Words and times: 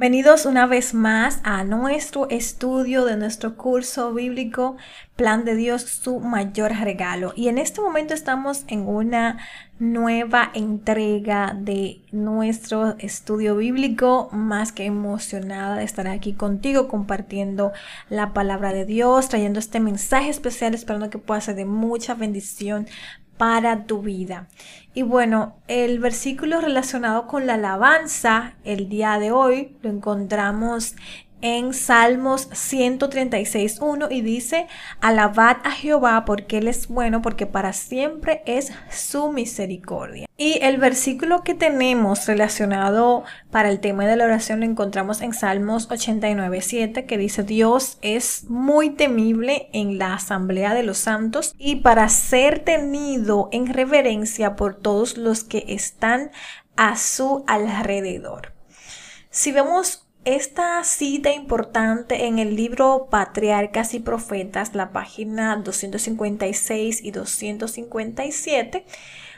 Bienvenidos 0.00 0.46
una 0.46 0.66
vez 0.66 0.94
más 0.94 1.40
a 1.42 1.62
nuestro 1.62 2.26
estudio 2.30 3.04
de 3.04 3.18
nuestro 3.18 3.58
curso 3.58 4.14
bíblico 4.14 4.78
Plan 5.14 5.44
de 5.44 5.54
Dios, 5.54 5.82
su 5.82 6.20
mayor 6.20 6.72
regalo. 6.72 7.34
Y 7.36 7.48
en 7.48 7.58
este 7.58 7.82
momento 7.82 8.14
estamos 8.14 8.64
en 8.68 8.88
una 8.88 9.36
nueva 9.78 10.50
entrega 10.54 11.54
de 11.54 12.00
nuestro 12.12 12.96
estudio 12.98 13.56
bíblico, 13.56 14.30
más 14.32 14.72
que 14.72 14.86
emocionada 14.86 15.76
de 15.76 15.84
estar 15.84 16.08
aquí 16.08 16.32
contigo 16.32 16.88
compartiendo 16.88 17.72
la 18.08 18.32
palabra 18.32 18.72
de 18.72 18.86
Dios, 18.86 19.28
trayendo 19.28 19.58
este 19.58 19.80
mensaje 19.80 20.30
especial, 20.30 20.72
esperando 20.72 21.10
que 21.10 21.18
pueda 21.18 21.42
ser 21.42 21.56
de 21.56 21.66
mucha 21.66 22.14
bendición 22.14 22.86
para 23.40 23.86
tu 23.86 24.02
vida. 24.02 24.48
Y 24.92 25.00
bueno, 25.00 25.56
el 25.66 25.98
versículo 25.98 26.60
relacionado 26.60 27.26
con 27.26 27.46
la 27.46 27.54
alabanza 27.54 28.52
el 28.64 28.90
día 28.90 29.18
de 29.18 29.30
hoy 29.30 29.78
lo 29.80 29.88
encontramos 29.88 30.94
en 31.42 31.74
Salmos 31.74 32.50
136.1 32.50 34.08
y 34.10 34.20
dice, 34.22 34.66
alabad 35.00 35.58
a 35.64 35.70
Jehová 35.70 36.24
porque 36.24 36.58
Él 36.58 36.68
es 36.68 36.88
bueno, 36.88 37.22
porque 37.22 37.46
para 37.46 37.72
siempre 37.72 38.42
es 38.46 38.72
su 38.90 39.32
misericordia. 39.32 40.26
Y 40.36 40.58
el 40.62 40.78
versículo 40.78 41.42
que 41.42 41.54
tenemos 41.54 42.26
relacionado 42.26 43.24
para 43.50 43.68
el 43.68 43.80
tema 43.80 44.06
de 44.06 44.16
la 44.16 44.24
oración 44.24 44.60
lo 44.60 44.66
encontramos 44.66 45.20
en 45.20 45.34
Salmos 45.34 45.88
89.7 45.88 47.06
que 47.06 47.18
dice, 47.18 47.42
Dios 47.42 47.98
es 48.02 48.44
muy 48.48 48.90
temible 48.90 49.68
en 49.72 49.98
la 49.98 50.14
asamblea 50.14 50.74
de 50.74 50.82
los 50.82 50.98
santos 50.98 51.54
y 51.58 51.76
para 51.76 52.08
ser 52.08 52.60
tenido 52.60 53.48
en 53.52 53.66
reverencia 53.66 54.56
por 54.56 54.74
todos 54.74 55.16
los 55.16 55.44
que 55.44 55.64
están 55.68 56.30
a 56.76 56.96
su 56.96 57.44
alrededor. 57.46 58.52
Si 59.30 59.52
vemos 59.52 60.06
esta 60.24 60.84
cita 60.84 61.32
importante 61.32 62.26
en 62.26 62.38
el 62.38 62.54
libro 62.54 63.08
Patriarcas 63.10 63.94
y 63.94 64.00
Profetas, 64.00 64.74
la 64.74 64.92
página 64.92 65.56
256 65.56 67.02
y 67.02 67.10
257, 67.10 68.84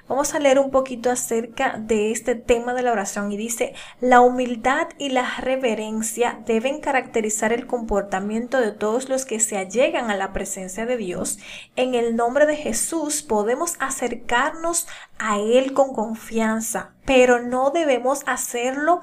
vamos 0.09 0.35
a 0.35 0.41
leer 0.41 0.59
un 0.59 0.73
poquito 0.73 1.09
acerca 1.09 1.77
de 1.79 2.11
este 2.11 2.35
tema 2.35 2.75
de 2.75 2.83
la 2.83 2.91
oración 2.91 3.31
y 3.31 3.37
dice, 3.37 3.75
la 4.01 4.23
humildad 4.23 4.89
y 4.99 5.11
la 5.11 5.37
reverencia 5.39 6.41
deben 6.47 6.81
caracterizar 6.81 7.53
el 7.53 7.69
comportamiento 7.69 8.61
de 8.61 8.73
todos 8.73 9.09
los 9.09 9.25
que 9.25 9.39
se 9.39 9.59
allegan 9.59 10.11
a 10.11 10.17
la 10.17 10.33
presencia 10.33 10.85
de 10.85 10.97
Dios. 10.97 11.39
En 11.77 11.95
el 11.95 12.17
nombre 12.17 12.45
de 12.45 12.57
Jesús 12.57 13.23
podemos 13.23 13.77
acercarnos 13.79 14.89
a 15.21 15.39
Él 15.39 15.75
con 15.75 15.95
confianza, 15.95 16.91
pero 17.05 17.41
no 17.41 17.71
debemos 17.71 18.25
hacerlo 18.27 19.01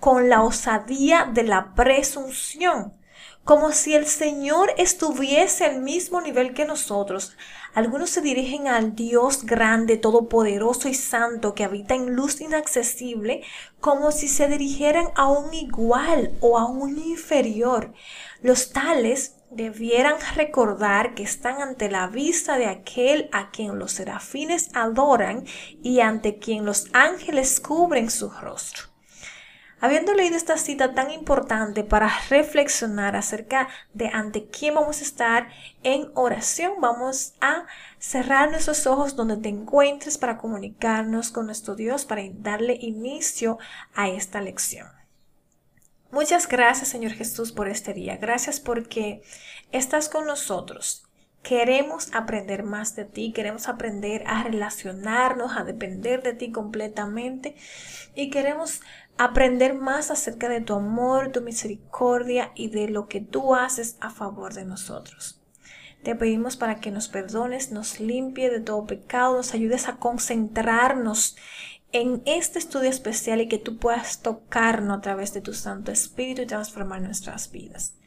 con 0.00 0.30
la 0.30 0.42
osadía 0.42 1.30
de 1.32 1.42
la 1.42 1.74
presunción, 1.74 2.94
como 3.44 3.72
si 3.72 3.94
el 3.94 4.06
Señor 4.06 4.72
estuviese 4.78 5.64
al 5.64 5.82
mismo 5.82 6.20
nivel 6.20 6.54
que 6.54 6.64
nosotros. 6.64 7.36
Algunos 7.74 8.10
se 8.10 8.20
dirigen 8.20 8.66
al 8.66 8.94
Dios 8.94 9.44
grande, 9.44 9.96
todopoderoso 9.96 10.88
y 10.88 10.94
santo 10.94 11.54
que 11.54 11.64
habita 11.64 11.94
en 11.94 12.14
luz 12.14 12.40
inaccesible, 12.40 13.42
como 13.80 14.10
si 14.10 14.28
se 14.28 14.48
dirigieran 14.48 15.08
a 15.14 15.28
un 15.28 15.52
igual 15.54 16.32
o 16.40 16.58
a 16.58 16.66
un 16.66 16.98
inferior. 16.98 17.92
Los 18.42 18.70
tales 18.70 19.36
debieran 19.50 20.16
recordar 20.36 21.14
que 21.14 21.24
están 21.24 21.60
ante 21.60 21.90
la 21.90 22.06
vista 22.06 22.56
de 22.56 22.66
aquel 22.66 23.28
a 23.32 23.50
quien 23.50 23.78
los 23.78 23.92
serafines 23.92 24.70
adoran 24.74 25.44
y 25.82 26.00
ante 26.00 26.38
quien 26.38 26.64
los 26.64 26.86
ángeles 26.92 27.60
cubren 27.60 28.10
su 28.10 28.30
rostro. 28.30 28.89
Habiendo 29.82 30.12
leído 30.12 30.36
esta 30.36 30.58
cita 30.58 30.92
tan 30.92 31.10
importante 31.10 31.84
para 31.84 32.10
reflexionar 32.28 33.16
acerca 33.16 33.68
de 33.94 34.08
ante 34.08 34.46
quién 34.46 34.74
vamos 34.74 35.00
a 35.00 35.04
estar 35.04 35.48
en 35.82 36.10
oración, 36.14 36.74
vamos 36.80 37.32
a 37.40 37.64
cerrar 37.98 38.50
nuestros 38.50 38.86
ojos 38.86 39.16
donde 39.16 39.38
te 39.38 39.48
encuentres 39.48 40.18
para 40.18 40.36
comunicarnos 40.36 41.30
con 41.30 41.46
nuestro 41.46 41.76
Dios, 41.76 42.04
para 42.04 42.22
darle 42.30 42.76
inicio 42.78 43.58
a 43.94 44.10
esta 44.10 44.42
lección. 44.42 44.86
Muchas 46.10 46.46
gracias 46.46 46.88
Señor 46.88 47.12
Jesús 47.12 47.52
por 47.52 47.66
este 47.68 47.94
día. 47.94 48.18
Gracias 48.18 48.60
porque 48.60 49.22
estás 49.72 50.10
con 50.10 50.26
nosotros. 50.26 51.06
Queremos 51.42 52.12
aprender 52.12 52.64
más 52.64 52.96
de 52.96 53.06
ti, 53.06 53.32
queremos 53.32 53.66
aprender 53.66 54.24
a 54.26 54.42
relacionarnos, 54.42 55.56
a 55.56 55.64
depender 55.64 56.22
de 56.22 56.34
ti 56.34 56.52
completamente 56.52 57.56
y 58.14 58.28
queremos 58.28 58.82
aprender 59.20 59.74
más 59.74 60.10
acerca 60.10 60.48
de 60.48 60.62
tu 60.62 60.72
amor, 60.72 61.30
tu 61.30 61.42
misericordia 61.42 62.52
y 62.54 62.70
de 62.70 62.88
lo 62.88 63.06
que 63.06 63.20
tú 63.20 63.54
haces 63.54 63.98
a 64.00 64.08
favor 64.08 64.54
de 64.54 64.64
nosotros. 64.64 65.42
Te 66.02 66.14
pedimos 66.14 66.56
para 66.56 66.76
que 66.76 66.90
nos 66.90 67.08
perdones, 67.08 67.70
nos 67.70 68.00
limpie 68.00 68.48
de 68.48 68.60
todo 68.60 68.86
pecado, 68.86 69.36
nos 69.36 69.52
ayudes 69.52 69.88
a 69.88 69.96
concentrarnos 69.96 71.36
en 71.92 72.22
este 72.24 72.58
estudio 72.58 72.88
especial 72.88 73.42
y 73.42 73.48
que 73.48 73.58
tú 73.58 73.76
puedas 73.76 74.22
tocarnos 74.22 74.96
a 74.96 75.00
través 75.02 75.34
de 75.34 75.42
tu 75.42 75.52
Santo 75.52 75.92
Espíritu 75.92 76.40
y 76.40 76.46
transformar 76.46 77.02
nuestras 77.02 77.52
vidas. 77.52 77.98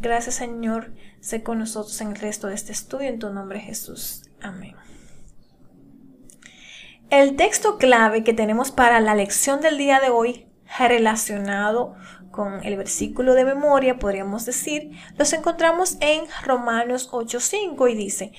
Gracias 0.00 0.34
Señor, 0.34 0.92
sé 1.20 1.42
con 1.42 1.60
nosotros 1.60 1.98
en 2.02 2.08
el 2.08 2.16
resto 2.16 2.46
de 2.46 2.54
este 2.56 2.72
estudio, 2.72 3.08
en 3.08 3.18
tu 3.18 3.32
nombre 3.32 3.60
Jesús. 3.60 4.24
Amén. 4.42 4.76
El 7.08 7.36
texto 7.36 7.78
clave 7.78 8.22
que 8.22 8.34
tenemos 8.34 8.70
para 8.70 9.00
la 9.00 9.14
lección 9.14 9.62
del 9.62 9.78
día 9.78 9.98
de 9.98 10.10
hoy 10.10 10.47
relacionado 10.78 11.96
con 12.30 12.64
el 12.64 12.76
versículo 12.76 13.34
de 13.34 13.44
memoria, 13.44 13.98
podríamos 13.98 14.44
decir, 14.44 14.92
los 15.16 15.32
encontramos 15.32 15.96
en 16.00 16.24
Romanos 16.44 17.08
8:5 17.10 17.88
y 17.88 17.94
dice, 17.94 18.32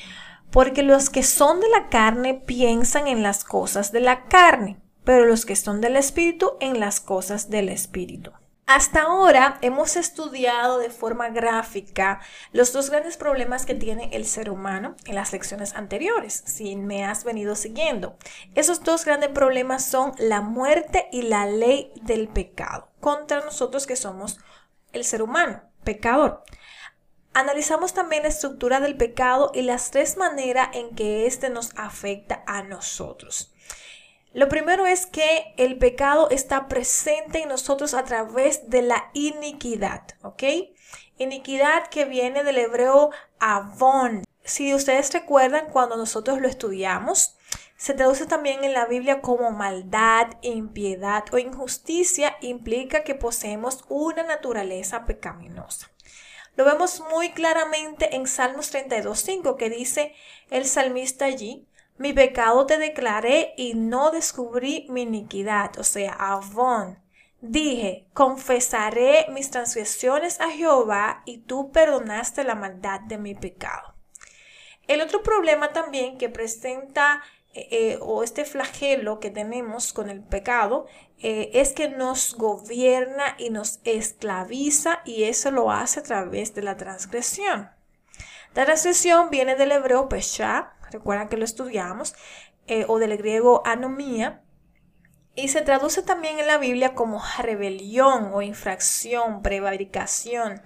porque 0.51 0.83
los 0.83 1.09
que 1.09 1.23
son 1.23 1.59
de 1.59 1.69
la 1.69 1.89
carne 1.89 2.33
piensan 2.33 3.07
en 3.07 3.23
las 3.23 3.43
cosas 3.43 3.91
de 3.91 3.99
la 3.99 4.25
carne, 4.25 4.79
pero 5.03 5.25
los 5.25 5.45
que 5.45 5.55
son 5.55 5.81
del 5.81 5.95
Espíritu 5.95 6.51
en 6.59 6.79
las 6.79 6.99
cosas 6.99 7.49
del 7.49 7.69
Espíritu. 7.69 8.31
Hasta 8.71 9.01
ahora 9.01 9.57
hemos 9.63 9.95
estudiado 9.95 10.77
de 10.77 10.91
forma 10.91 11.29
gráfica 11.29 12.21
los 12.51 12.71
dos 12.71 12.91
grandes 12.91 13.17
problemas 13.17 13.65
que 13.65 13.73
tiene 13.73 14.11
el 14.13 14.27
ser 14.27 14.51
humano 14.51 14.95
en 15.07 15.15
las 15.15 15.33
lecciones 15.33 15.73
anteriores, 15.73 16.43
si 16.45 16.75
me 16.75 17.03
has 17.03 17.23
venido 17.23 17.55
siguiendo. 17.55 18.15
Esos 18.53 18.83
dos 18.83 19.05
grandes 19.05 19.29
problemas 19.29 19.85
son 19.85 20.11
la 20.19 20.41
muerte 20.41 21.07
y 21.11 21.23
la 21.23 21.47
ley 21.47 21.91
del 22.03 22.27
pecado 22.27 22.91
contra 22.99 23.43
nosotros 23.43 23.87
que 23.87 23.95
somos 23.95 24.37
el 24.93 25.03
ser 25.03 25.23
humano, 25.23 25.63
pecador. 25.83 26.43
Analizamos 27.33 27.95
también 27.95 28.21
la 28.21 28.29
estructura 28.29 28.79
del 28.81 28.97
pecado 28.97 29.49
y 29.51 29.63
las 29.63 29.89
tres 29.89 30.15
maneras 30.15 30.69
en 30.73 30.93
que 30.93 31.25
éste 31.25 31.49
nos 31.49 31.71
afecta 31.75 32.43
a 32.45 32.61
nosotros. 32.61 33.51
Lo 34.33 34.47
primero 34.47 34.85
es 34.85 35.07
que 35.07 35.53
el 35.57 35.79
pecado 35.79 36.29
está 36.29 36.67
presente 36.67 37.41
en 37.41 37.49
nosotros 37.49 37.95
a 37.95 38.03
través 38.03 38.69
de 38.69 38.83
la 38.83 39.09
iniquidad, 39.13 40.03
¿ok? 40.21 40.43
Iniquidad 41.17 41.87
que 41.87 42.05
viene 42.05 42.43
del 42.43 42.59
hebreo 42.59 43.09
avon. 43.39 44.23
Si 44.43 44.73
ustedes 44.73 45.11
recuerdan 45.13 45.69
cuando 45.71 45.97
nosotros 45.97 46.39
lo 46.39 46.47
estudiamos, 46.47 47.37
se 47.75 47.93
traduce 47.93 48.27
también 48.27 48.63
en 48.63 48.73
la 48.73 48.85
Biblia 48.85 49.21
como 49.21 49.51
maldad, 49.51 50.27
impiedad 50.41 51.23
o 51.31 51.37
injusticia, 51.37 52.35
implica 52.41 53.03
que 53.03 53.15
poseemos 53.15 53.85
una 53.87 54.23
naturaleza 54.23 55.05
pecaminosa. 55.05 55.89
Lo 56.55 56.65
vemos 56.65 57.01
muy 57.09 57.31
claramente 57.31 58.17
en 58.17 58.27
Salmos 58.27 58.73
32.5 58.73 59.55
que 59.55 59.69
dice 59.69 60.13
el 60.51 60.65
salmista 60.65 61.23
allí, 61.23 61.68
mi 61.99 62.13
pecado 62.13 62.65
te 62.65 62.77
declaré 62.77 63.53
y 63.57 63.73
no 63.73 64.09
descubrí 64.09 64.87
mi 64.89 65.01
iniquidad, 65.01 65.77
o 65.77 65.83
sea, 65.83 66.13
avon. 66.13 66.97
Dije, 67.41 68.07
confesaré 68.13 69.27
mis 69.29 69.51
transgresiones 69.51 70.39
a 70.39 70.49
Jehová 70.49 71.21
y 71.25 71.39
tú 71.39 71.71
perdonaste 71.71 72.45
la 72.45 72.55
maldad 72.55 73.01
de 73.01 73.17
mi 73.17 73.35
pecado. 73.35 73.95
El 74.87 75.01
otro 75.01 75.21
problema 75.23 75.73
también 75.73 76.17
que 76.17 76.29
presenta 76.29 77.21
eh, 77.53 77.67
eh, 77.71 77.99
o 78.01 78.23
este 78.23 78.45
flagelo 78.45 79.19
que 79.19 79.29
tenemos 79.29 79.91
con 79.91 80.09
el 80.09 80.21
pecado 80.23 80.85
eh, 81.17 81.51
es 81.53 81.73
que 81.73 81.89
nos 81.89 82.33
gobierna 82.35 83.35
y 83.37 83.49
nos 83.49 83.81
esclaviza 83.83 85.01
y 85.03 85.25
eso 85.25 85.51
lo 85.51 85.69
hace 85.69 85.99
a 85.99 86.03
través 86.03 86.55
de 86.55 86.61
la 86.61 86.77
transgresión. 86.77 87.69
La 88.55 88.65
transgresión 88.65 89.29
viene 89.29 89.55
del 89.55 89.73
hebreo 89.73 90.09
pesha, 90.09 90.73
recuerdan 90.91 91.29
que 91.29 91.37
lo 91.37 91.45
estudiamos, 91.45 92.15
eh, 92.67 92.85
o 92.87 92.99
del 92.99 93.17
griego 93.17 93.61
anomía, 93.65 94.43
y 95.35 95.47
se 95.47 95.61
traduce 95.61 96.01
también 96.03 96.39
en 96.39 96.47
la 96.47 96.57
Biblia 96.57 96.95
como 96.95 97.21
rebelión 97.41 98.31
o 98.33 98.41
infracción, 98.41 99.41
prevaricación. 99.41 100.61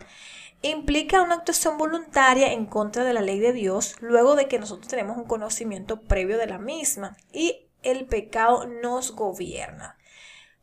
Implica 0.61 1.21
una 1.21 1.35
actuación 1.35 1.77
voluntaria 1.77 2.53
en 2.53 2.65
contra 2.65 3.03
de 3.03 3.13
la 3.13 3.21
ley 3.21 3.39
de 3.39 3.53
Dios 3.53 3.95
luego 3.99 4.35
de 4.35 4.47
que 4.47 4.59
nosotros 4.59 4.87
tenemos 4.87 5.17
un 5.17 5.25
conocimiento 5.25 6.01
previo 6.01 6.37
de 6.37 6.47
la 6.47 6.57
misma 6.57 7.17
y 7.31 7.67
el 7.83 8.05
pecado 8.05 8.65
nos 8.65 9.11
gobierna. 9.11 9.97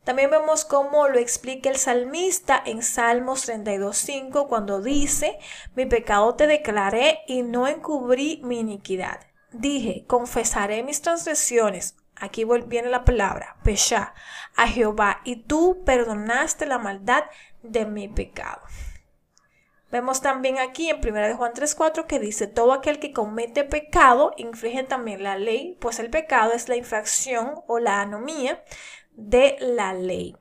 También 0.03 0.31
vemos 0.31 0.65
cómo 0.65 1.07
lo 1.07 1.19
explica 1.19 1.69
el 1.69 1.77
salmista 1.77 2.61
en 2.65 2.81
Salmos 2.81 3.47
32.5 3.47 4.47
cuando 4.47 4.81
dice, 4.81 5.37
mi 5.75 5.85
pecado 5.85 6.33
te 6.33 6.47
declaré 6.47 7.19
y 7.27 7.43
no 7.43 7.67
encubrí 7.67 8.41
mi 8.43 8.59
iniquidad. 8.59 9.19
Dije, 9.51 10.05
confesaré 10.07 10.83
mis 10.83 11.01
transgresiones. 11.01 11.97
Aquí 12.15 12.45
viene 12.67 12.89
la 12.89 13.03
palabra, 13.03 13.57
pesha, 13.63 14.13
a 14.55 14.67
Jehová, 14.67 15.21
y 15.23 15.43
tú 15.43 15.83
perdonaste 15.85 16.65
la 16.65 16.77
maldad 16.77 17.23
de 17.63 17.85
mi 17.85 18.07
pecado. 18.07 18.61
Vemos 19.91 20.21
también 20.21 20.57
aquí 20.57 20.89
en 20.89 21.05
1 21.05 21.35
Juan 21.35 21.53
3.4 21.53 22.05
que 22.05 22.19
dice, 22.19 22.47
todo 22.47 22.71
aquel 22.71 22.99
que 22.99 23.11
comete 23.11 23.65
pecado 23.65 24.31
infringe 24.37 24.83
también 24.83 25.21
la 25.21 25.37
ley, 25.37 25.77
pues 25.81 25.99
el 25.99 26.09
pecado 26.09 26.53
es 26.53 26.69
la 26.69 26.77
infracción 26.77 27.55
o 27.67 27.79
la 27.79 27.99
anomía 27.99 28.63
de 29.11 29.57
la 29.59 29.93
ley. 29.93 30.37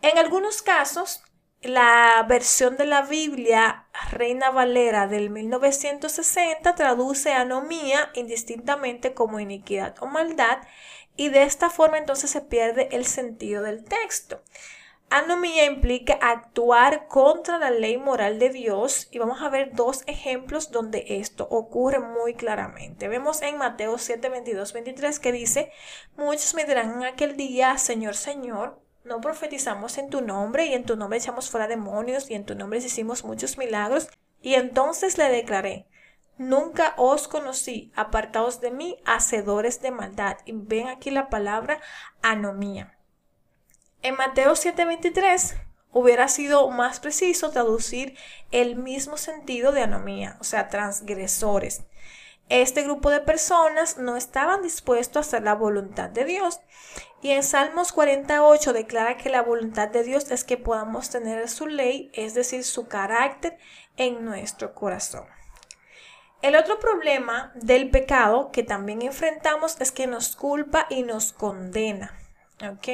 En 0.00 0.16
algunos 0.16 0.62
casos, 0.62 1.22
la 1.62 2.24
versión 2.28 2.76
de 2.76 2.86
la 2.86 3.02
Biblia 3.02 3.86
Reina 4.10 4.50
Valera 4.50 5.06
del 5.06 5.30
1960 5.30 6.74
traduce 6.74 7.32
anomía 7.32 8.10
indistintamente 8.14 9.14
como 9.14 9.38
iniquidad 9.38 9.94
o 10.00 10.06
maldad 10.06 10.58
y 11.16 11.28
de 11.28 11.44
esta 11.44 11.70
forma 11.70 11.98
entonces 11.98 12.30
se 12.30 12.40
pierde 12.40 12.88
el 12.92 13.06
sentido 13.06 13.62
del 13.62 13.84
texto. 13.84 14.42
Anomía 15.10 15.66
implica 15.66 16.14
actuar 16.14 17.06
contra 17.06 17.58
la 17.58 17.70
ley 17.70 17.98
moral 17.98 18.38
de 18.38 18.48
Dios 18.48 19.08
y 19.10 19.18
vamos 19.18 19.42
a 19.42 19.50
ver 19.50 19.74
dos 19.74 20.04
ejemplos 20.06 20.70
donde 20.70 21.04
esto 21.06 21.46
ocurre 21.50 21.98
muy 21.98 22.32
claramente. 22.32 23.08
Vemos 23.08 23.42
en 23.42 23.58
Mateo 23.58 23.98
7, 23.98 24.30
22, 24.30 24.72
23 24.72 25.20
que 25.20 25.32
dice, 25.32 25.70
muchos 26.16 26.54
me 26.54 26.64
dirán 26.64 26.92
en 26.92 27.04
aquel 27.04 27.36
día, 27.36 27.76
Señor, 27.76 28.16
Señor, 28.16 28.81
no 29.04 29.20
profetizamos 29.20 29.98
en 29.98 30.10
tu 30.10 30.20
nombre 30.20 30.66
y 30.66 30.74
en 30.74 30.84
tu 30.84 30.96
nombre 30.96 31.18
echamos 31.18 31.50
fuera 31.50 31.66
demonios 31.66 32.30
y 32.30 32.34
en 32.34 32.44
tu 32.44 32.54
nombre 32.54 32.78
hicimos 32.78 33.24
muchos 33.24 33.58
milagros. 33.58 34.08
Y 34.40 34.54
entonces 34.54 35.18
le 35.18 35.28
declaré, 35.28 35.86
nunca 36.38 36.94
os 36.96 37.28
conocí, 37.28 37.92
apartados 37.94 38.60
de 38.60 38.70
mí, 38.70 38.98
hacedores 39.04 39.80
de 39.80 39.90
maldad. 39.90 40.38
Y 40.44 40.52
ven 40.52 40.88
aquí 40.88 41.10
la 41.10 41.28
palabra 41.28 41.80
anomía. 42.22 42.98
En 44.02 44.16
Mateo 44.16 44.54
7:23 44.54 45.54
hubiera 45.92 46.26
sido 46.28 46.68
más 46.70 47.00
preciso 47.00 47.50
traducir 47.50 48.16
el 48.50 48.76
mismo 48.76 49.16
sentido 49.16 49.72
de 49.72 49.82
anomía, 49.82 50.36
o 50.40 50.44
sea, 50.44 50.68
transgresores. 50.68 51.84
Este 52.48 52.82
grupo 52.82 53.10
de 53.10 53.20
personas 53.20 53.98
no 53.98 54.16
estaban 54.16 54.62
dispuestos 54.62 55.16
a 55.16 55.20
hacer 55.20 55.42
la 55.42 55.54
voluntad 55.54 56.10
de 56.10 56.24
Dios. 56.24 56.60
Y 57.22 57.30
en 57.30 57.44
Salmos 57.44 57.92
48 57.92 58.72
declara 58.72 59.16
que 59.16 59.30
la 59.30 59.42
voluntad 59.42 59.88
de 59.88 60.02
Dios 60.02 60.28
es 60.32 60.42
que 60.42 60.56
podamos 60.56 61.08
tener 61.08 61.48
su 61.48 61.68
ley, 61.68 62.10
es 62.14 62.34
decir, 62.34 62.64
su 62.64 62.88
carácter 62.88 63.56
en 63.96 64.24
nuestro 64.24 64.74
corazón. 64.74 65.24
El 66.42 66.56
otro 66.56 66.80
problema 66.80 67.52
del 67.54 67.90
pecado 67.90 68.50
que 68.50 68.64
también 68.64 69.02
enfrentamos 69.02 69.80
es 69.80 69.92
que 69.92 70.08
nos 70.08 70.34
culpa 70.34 70.88
y 70.90 71.04
nos 71.04 71.32
condena. 71.32 72.18
¿Ok? 72.60 72.88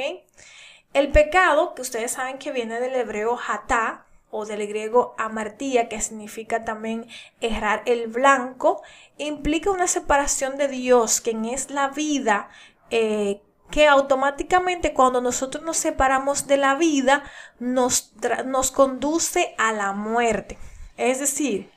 El 0.93 1.11
pecado, 1.11 1.73
que 1.73 1.81
ustedes 1.81 2.11
saben 2.11 2.37
que 2.37 2.51
viene 2.51 2.79
del 2.79 2.93
hebreo 2.93 3.39
hatá 3.47 4.05
o 4.29 4.45
del 4.45 4.67
griego 4.67 5.15
amartía, 5.17 5.89
que 5.89 5.99
significa 6.01 6.63
también 6.63 7.07
errar 7.41 7.81
el 7.87 8.07
blanco, 8.07 8.83
implica 9.17 9.71
una 9.71 9.87
separación 9.87 10.57
de 10.57 10.67
Dios, 10.67 11.19
quien 11.19 11.45
es 11.45 11.71
la 11.71 11.89
vida, 11.89 12.49
eh, 12.91 13.41
que 13.71 13.87
automáticamente 13.87 14.93
cuando 14.93 15.21
nosotros 15.21 15.63
nos 15.63 15.77
separamos 15.77 16.47
de 16.47 16.57
la 16.57 16.75
vida, 16.75 17.23
nos, 17.59 18.13
nos 18.45 18.71
conduce 18.71 19.53
a 19.57 19.71
la 19.71 19.93
muerte. 19.93 20.57
Es 20.97 21.19
decir, 21.19 21.71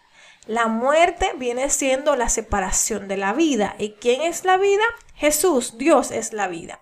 la 0.46 0.66
muerte 0.66 1.32
viene 1.36 1.70
siendo 1.70 2.16
la 2.16 2.28
separación 2.28 3.06
de 3.06 3.16
la 3.16 3.32
vida. 3.32 3.76
¿Y 3.78 3.92
quién 3.92 4.22
es 4.22 4.44
la 4.44 4.56
vida? 4.56 4.82
Jesús, 5.14 5.78
Dios 5.78 6.10
es 6.10 6.32
la 6.32 6.48
vida. 6.48 6.80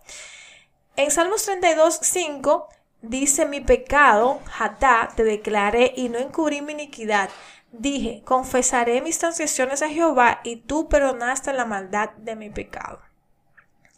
En 0.96 1.10
Salmos 1.10 1.44
32, 1.44 1.98
5 2.00 2.68
dice, 3.02 3.46
mi 3.46 3.60
pecado, 3.60 4.40
Hatá, 4.58 5.10
te 5.14 5.24
declaré 5.24 5.92
y 5.96 6.08
no 6.08 6.18
encubrí 6.18 6.62
mi 6.62 6.72
iniquidad. 6.72 7.28
Dije, 7.72 8.22
confesaré 8.24 9.02
mis 9.02 9.18
transgresiones 9.18 9.82
a 9.82 9.88
Jehová 9.88 10.40
y 10.42 10.56
tú 10.56 10.88
perdonaste 10.88 11.52
la 11.52 11.66
maldad 11.66 12.10
de 12.16 12.36
mi 12.36 12.50
pecado. 12.50 13.00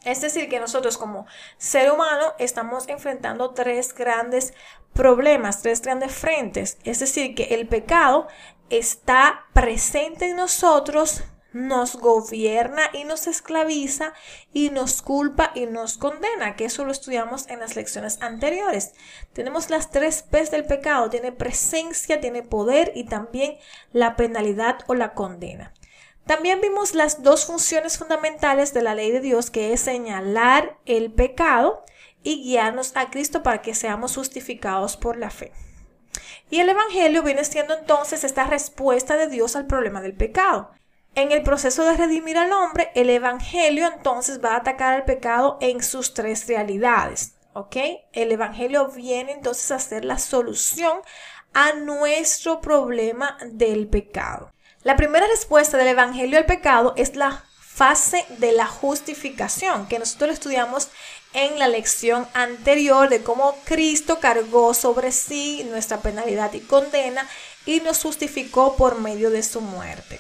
Es 0.05 0.21
decir, 0.21 0.49
que 0.49 0.59
nosotros 0.59 0.99
como 0.99 1.27
ser 1.59 1.93
humano 1.93 2.35
estamos 2.39 2.89
enfrentando 2.89 3.51
tres 3.55 3.95
grandes 3.95 4.53
problemas, 4.93 5.63
tres 5.63 5.81
grandes 5.81 6.13
frentes. 6.13 6.79
Es 6.85 6.99
decir, 6.99 7.35
que 7.35 7.55
el 7.55 7.69
pecado 7.69 8.27
está 8.69 9.47
presente 9.53 10.31
en 10.31 10.37
nosotros 10.37 11.23
nos 11.53 11.97
gobierna 11.97 12.83
y 12.93 13.05
nos 13.05 13.27
esclaviza 13.27 14.15
y 14.53 14.71
nos 14.71 15.03
culpa 15.03 15.53
y 15.55 15.67
nos 15.67 15.99
condena, 15.99 16.57
que 16.57 16.65
eso 16.65 16.85
lo 16.85 16.93
estudiamos 16.93 17.49
en 17.49 17.61
las 17.61 17.77
lecciones 17.77 18.21
anteriores. 18.23 18.93
Tenemos 19.33 19.71
las 19.71 19.91
tres 19.91 20.23
P's 20.23 20.51
del 20.51 20.65
pecado, 20.65 21.11
tiene 21.11 21.33
presencia, 21.33 22.21
tiene 22.21 22.43
poder 22.43 22.93
y 22.95 23.05
también 23.05 23.59
la 23.93 24.17
penalidad 24.17 24.79
o 24.87 24.95
la 24.95 25.15
condena. 25.15 25.73
También 26.27 26.61
vimos 26.61 26.95
las 26.95 27.23
dos 27.23 27.47
funciones 27.47 27.99
fundamentales 27.99 28.73
de 28.73 28.83
la 28.83 28.95
ley 28.95 29.11
de 29.11 29.21
Dios, 29.21 29.51
que 29.51 29.73
es 29.73 29.81
señalar 29.81 30.79
el 30.87 31.13
pecado 31.13 31.85
y 32.23 32.43
guiarnos 32.45 32.93
a 32.97 33.11
Cristo 33.11 33.43
para 33.43 33.63
que 33.63 33.75
seamos 33.75 34.15
justificados 34.15 34.97
por 34.97 35.17
la 35.17 35.31
fe. 35.31 35.53
Y 36.51 36.61
el 36.61 36.69
Evangelio 36.69 37.23
viene 37.23 37.45
siendo 37.45 37.75
entonces 37.75 38.25
esta 38.25 38.45
respuesta 38.45 39.17
de 39.17 39.27
Dios 39.27 39.57
al 39.57 39.67
problema 39.67 40.01
del 40.01 40.15
pecado. 40.15 40.71
En 41.15 41.33
el 41.33 41.43
proceso 41.43 41.85
de 41.85 41.97
redimir 41.97 42.39
al 42.39 42.53
hombre, 42.53 42.91
el 42.95 43.11
Evangelio 43.11 43.87
entonces 43.87 44.43
va 44.43 44.55
a 44.55 44.59
atacar 44.59 44.95
al 44.95 45.05
pecado 45.05 45.59
en 45.61 45.83
sus 45.83 46.15
tres 46.15 46.47
realidades. 46.47 47.35
¿Ok? 47.55 47.77
El 48.13 48.33
Evangelio 48.33 48.89
viene 48.89 49.33
entonces 49.33 49.71
a 49.73 49.79
ser 49.79 50.05
la 50.05 50.19
solución 50.19 51.01
a 51.53 51.75
nuestro 51.75 52.61
problema 52.61 53.37
del 53.45 53.89
pecado. 53.89 54.53
La 54.85 54.97
primera 54.97 55.29
respuesta 55.29 55.77
del 55.77 55.87
Evangelio 55.87 56.39
al 56.39 56.45
pecado 56.45 56.93
es 56.97 57.15
la 57.15 57.45
fase 57.61 58.27
de 58.39 58.51
la 58.51 58.67
justificación, 58.67 59.87
que 59.87 60.01
nosotros 60.01 60.33
estudiamos 60.33 60.89
en 61.35 61.61
la 61.61 61.69
lección 61.69 62.27
anterior 62.35 63.09
de 63.09 63.23
cómo 63.23 63.55
Cristo 63.65 64.19
cargó 64.19 64.75
sobre 64.75 65.13
sí 65.13 65.65
nuestra 65.71 65.99
penalidad 65.99 66.53
y 66.53 66.61
condena 66.61 67.29
y 67.65 67.79
nos 67.79 68.03
justificó 68.03 68.75
por 68.75 68.99
medio 68.99 69.31
de 69.31 69.45
su 69.45 69.61
muerte. 69.61 70.19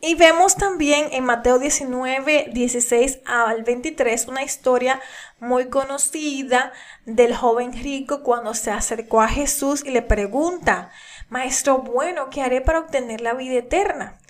Y 0.00 0.14
vemos 0.14 0.56
también 0.56 1.08
en 1.12 1.24
Mateo 1.24 1.58
19, 1.58 2.50
16 2.52 3.20
al 3.24 3.64
23 3.64 4.28
una 4.28 4.44
historia 4.44 5.00
muy 5.40 5.70
conocida 5.70 6.72
del 7.06 7.34
joven 7.34 7.72
rico 7.72 8.22
cuando 8.22 8.54
se 8.54 8.70
acercó 8.70 9.22
a 9.22 9.28
Jesús 9.28 9.82
y 9.84 9.90
le 9.90 10.02
pregunta, 10.02 10.90
Maestro 11.34 11.78
bueno, 11.78 12.30
¿qué 12.30 12.42
haré 12.42 12.60
para 12.60 12.78
obtener 12.78 13.20
la 13.20 13.34
vida 13.34 13.54
eterna? 13.54 14.20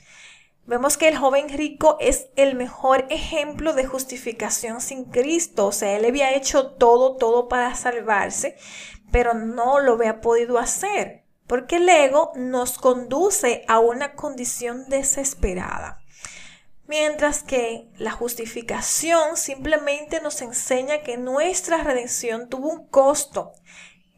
Vemos 0.65 0.97
que 0.97 1.07
el 1.07 1.19
joven 1.19 1.51
rico 1.51 1.99
es 2.01 2.29
el 2.35 2.55
mejor 2.55 3.05
ejemplo 3.11 3.75
de 3.75 3.85
justificación 3.85 4.81
sin 4.81 5.05
Cristo. 5.05 5.67
O 5.67 5.73
sea, 5.73 5.99
él 5.99 6.07
había 6.07 6.35
hecho 6.35 6.71
todo, 6.71 7.19
todo 7.19 7.47
para 7.47 7.75
salvarse, 7.75 8.57
pero 9.13 9.35
no 9.35 9.81
lo 9.81 9.93
había 9.93 10.23
podido 10.23 10.59
hacer 10.59 11.25
porque 11.47 11.77
el 11.77 11.87
ego 11.91 12.33
nos 12.37 12.79
conduce 12.79 13.67
a 13.69 13.81
una 13.81 14.15
condición 14.15 14.89
desesperada. 14.89 16.01
Mientras 16.87 17.43
que 17.43 17.91
la 17.99 18.13
justificación 18.13 19.37
simplemente 19.37 20.23
nos 20.23 20.41
enseña 20.41 21.03
que 21.03 21.19
nuestra 21.19 21.85
redención 21.85 22.49
tuvo 22.49 22.71
un 22.71 22.87
costo. 22.87 23.53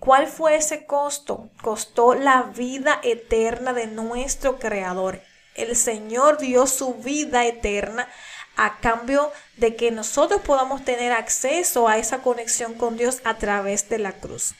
¿Cuál 0.07 0.29
fue 0.29 0.55
ese 0.55 0.87
costo? 0.87 1.51
Costó 1.61 2.15
la 2.15 2.43
vida 2.43 3.01
eterna 3.03 3.73
de 3.73 3.89
nuestro 3.89 4.57
Creador. 4.61 5.21
El 5.57 5.75
Señor 5.75 6.39
dio 6.39 6.69
su 6.69 6.95
vida 6.95 7.45
eterna 7.45 8.09
a 8.55 8.79
cambio 8.79 9.33
de 9.57 9.75
que 9.75 9.91
nosotros 9.91 10.43
podamos 10.43 10.85
tener 10.85 11.11
acceso 11.11 11.89
a 11.89 11.99
esa 11.99 12.19
conexión 12.19 12.75
con 12.75 12.97
Dios 12.97 13.21
a 13.25 13.39
través 13.39 13.89
de 13.89 13.99
la 13.99 14.13
cruz. 14.13 14.55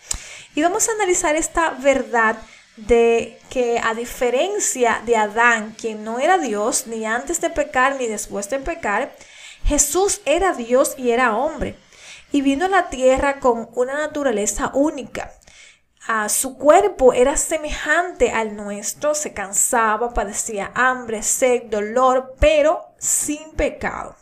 Y 0.57 0.63
vamos 0.63 0.89
a 0.89 0.93
analizar 0.95 1.37
esta 1.37 1.71
verdad 1.71 2.39
de 2.77 3.39
que 3.49 3.81
a 3.81 3.95
diferencia 3.95 5.01
de 5.07 5.15
Adán, 5.15 5.77
quien 5.79 6.03
no 6.03 6.19
era 6.19 6.39
Dios 6.39 6.89
ni 6.89 7.07
antes 7.07 7.41
de 7.41 7.51
pecar 7.51 7.95
ni 8.01 8.09
después 8.09 8.51
de 8.51 8.59
pecar, 8.59 9.15
Jesús 9.65 10.23
era 10.25 10.55
Dios 10.55 10.95
y 10.99 11.13
era 11.13 11.37
hombre. 11.37 11.77
Y 12.33 12.43
vino 12.43 12.67
a 12.67 12.69
la 12.69 12.89
tierra 12.91 13.41
con 13.41 13.71
una 13.75 13.95
naturaleza 13.95 14.71
única. 14.75 15.33
a 16.09 16.29
su 16.29 16.57
cuerpo 16.57 17.13
era 17.13 17.37
semejante 17.37 18.31
al 18.31 18.55
nuestro, 18.55 19.15
se 19.15 19.33
cansaba, 19.33 20.15
padecía 20.15 20.71
hambre, 20.75 21.25
sed, 21.25 21.65
dolor, 21.65 22.37
pero 22.39 22.85
sin 22.99 23.51
pecado. 23.53 24.15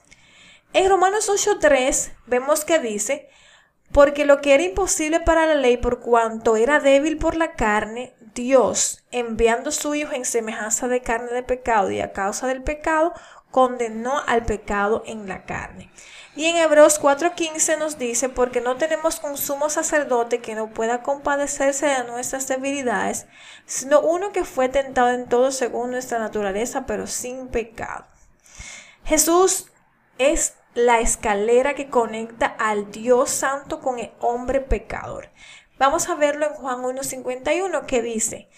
En 0.73 0.89
Romanos 0.89 1.29
8.3 1.29 2.13
vemos 2.27 2.65
que 2.65 2.79
dice, 2.79 3.29
Porque 3.93 4.25
lo 4.25 4.41
que 4.41 4.55
era 4.55 4.63
imposible 4.63 5.21
para 5.21 5.47
la 5.47 5.55
ley 5.55 5.77
por 5.77 6.01
cuanto 6.01 6.57
era 6.57 6.81
débil 6.81 7.19
por 7.19 7.37
la 7.37 7.53
carne, 7.53 8.15
Dios, 8.35 9.05
enviando 9.13 9.71
su 9.71 9.95
Hijo 9.95 10.13
en 10.15 10.25
semejanza 10.25 10.89
de 10.89 11.01
carne 11.01 11.33
de 11.33 11.45
pecado 11.45 11.91
y 11.93 12.01
a 12.01 12.13
causa 12.13 12.49
del 12.49 12.65
pecado, 12.65 13.15
condenó 13.53 14.21
al 14.27 14.45
pecado 14.45 15.05
en 15.07 15.29
la 15.29 15.45
carne. 15.45 15.93
Y 16.37 16.47
en 16.47 16.57
Hebreos 16.57 17.01
4:15 17.01 17.79
nos 17.79 17.97
dice, 17.97 18.29
porque 18.29 18.61
no 18.61 18.77
tenemos 18.77 19.21
un 19.23 19.37
sumo 19.37 19.71
sacerdote 19.71 20.41
que 20.41 20.57
no 20.57 20.71
pueda 20.71 21.03
compadecerse 21.03 21.87
de 21.87 22.05
nuestras 22.05 22.49
debilidades, 22.49 23.27
sino 23.67 24.01
uno 24.01 24.33
que 24.33 24.45
fue 24.45 24.69
tentado 24.69 25.11
en 25.11 25.29
todo 25.29 25.53
según 25.53 25.93
nuestra 25.93 26.19
naturaleza, 26.19 26.87
pero 26.87 27.07
sin 27.07 27.49
pecado. 27.49 28.07
Jesús 29.05 29.71
es 30.19 30.55
la 30.75 30.99
escalera 30.99 31.75
que 31.75 31.89
conecta 31.89 32.47
al 32.47 32.91
Dios 32.91 33.31
Santo 33.31 33.81
con 33.81 34.01
el 34.01 34.13
hombre 34.19 34.61
pecador. 34.61 35.31
Vamos 35.79 36.09
a 36.09 36.17
verlo 36.17 36.47
en 36.47 36.55
Juan 36.55 36.83
1.51 36.83 37.87
que 37.87 38.03
dice, 38.03 38.49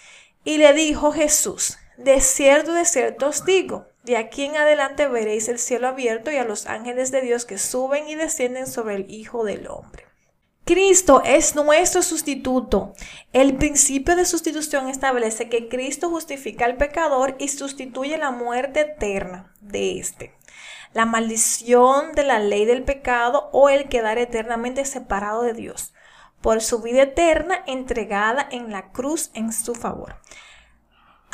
y 0.44 0.56
le 0.56 0.72
dijo 0.72 1.12
Jesús, 1.12 1.78
de 1.96 2.20
cierto, 2.20 2.72
de 2.72 2.84
cierto 2.84 3.28
os 3.28 3.44
digo, 3.44 3.86
de 4.04 4.16
aquí 4.16 4.44
en 4.44 4.56
adelante 4.56 5.08
veréis 5.08 5.48
el 5.48 5.58
cielo 5.58 5.88
abierto 5.88 6.30
y 6.30 6.36
a 6.36 6.44
los 6.44 6.66
ángeles 6.66 7.10
de 7.10 7.22
Dios 7.22 7.44
que 7.44 7.58
suben 7.58 8.08
y 8.08 8.14
descienden 8.14 8.66
sobre 8.66 8.96
el 8.96 9.10
Hijo 9.10 9.44
del 9.44 9.66
Hombre. 9.68 10.06
Cristo 10.64 11.22
es 11.24 11.54
nuestro 11.54 12.02
sustituto. 12.02 12.92
El 13.32 13.54
principio 13.54 14.16
de 14.16 14.24
sustitución 14.24 14.88
establece 14.88 15.48
que 15.48 15.68
Cristo 15.68 16.10
justifica 16.10 16.64
al 16.64 16.76
pecador 16.76 17.36
y 17.38 17.48
sustituye 17.48 18.18
la 18.18 18.32
muerte 18.32 18.80
eterna 18.80 19.54
de 19.60 20.00
éste, 20.00 20.34
la 20.92 21.06
maldición 21.06 22.12
de 22.14 22.24
la 22.24 22.40
ley 22.40 22.64
del 22.64 22.82
pecado 22.82 23.48
o 23.52 23.68
el 23.68 23.88
quedar 23.88 24.18
eternamente 24.18 24.84
separado 24.84 25.42
de 25.42 25.52
Dios 25.52 25.94
por 26.40 26.60
su 26.60 26.80
vida 26.80 27.02
eterna 27.02 27.62
entregada 27.66 28.46
en 28.50 28.70
la 28.70 28.90
cruz 28.90 29.30
en 29.34 29.52
su 29.52 29.74
favor. 29.74 30.16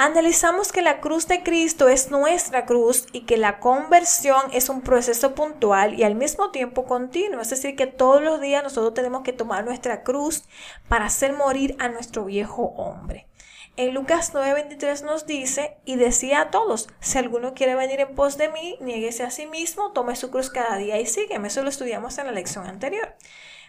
Analizamos 0.05 0.73
que 0.73 0.83
la 0.83 1.01
cruz 1.01 1.29
de 1.29 1.45
Cristo 1.45 1.89
es 1.89 2.11
nuestra 2.11 2.67
cruz 2.67 3.07
y 3.13 3.21
que 3.21 3.37
la 3.37 3.61
conversión 3.61 4.43
es 4.53 4.69
un 4.69 4.81
proceso 4.81 5.37
puntual 5.37 5.95
y 5.95 6.03
al 6.03 6.17
mismo 6.17 6.51
tiempo 6.51 6.87
continuo. 6.87 7.41
Es 7.41 7.51
decir, 7.51 7.77
que 7.77 7.87
todos 7.87 8.21
los 8.21 8.41
días 8.41 8.65
nosotros 8.65 8.95
tenemos 8.95 9.23
que 9.23 9.33
tomar 9.33 9.65
nuestra 9.65 10.03
cruz 10.03 10.43
para 10.89 11.05
hacer 11.05 11.35
morir 11.35 11.77
a 11.79 11.89
nuestro 11.89 12.25
viejo 12.25 12.75
hombre. 12.77 13.29
En 13.77 13.95
Lucas 13.95 14.35
9:23 14.35 15.05
nos 15.05 15.25
dice, 15.25 15.77
y 15.85 15.95
decía 15.95 16.41
a 16.41 16.51
todos, 16.51 16.89
si 16.99 17.19
alguno 17.19 17.55
quiere 17.55 17.77
venir 17.77 18.01
en 18.01 18.17
pos 18.17 18.37
de 18.37 18.49
mí, 18.49 18.79
niéguese 18.81 19.23
a 19.23 19.31
sí 19.31 19.47
mismo, 19.47 19.93
tome 19.93 20.17
su 20.17 20.33
cruz 20.33 20.51
cada 20.51 20.79
día 20.79 20.99
y 20.99 21.07
sígueme. 21.07 21.47
Eso 21.47 21.63
lo 21.63 21.69
estudiamos 21.69 22.19
en 22.19 22.27
la 22.27 22.33
lección 22.33 22.67
anterior. 22.67 23.15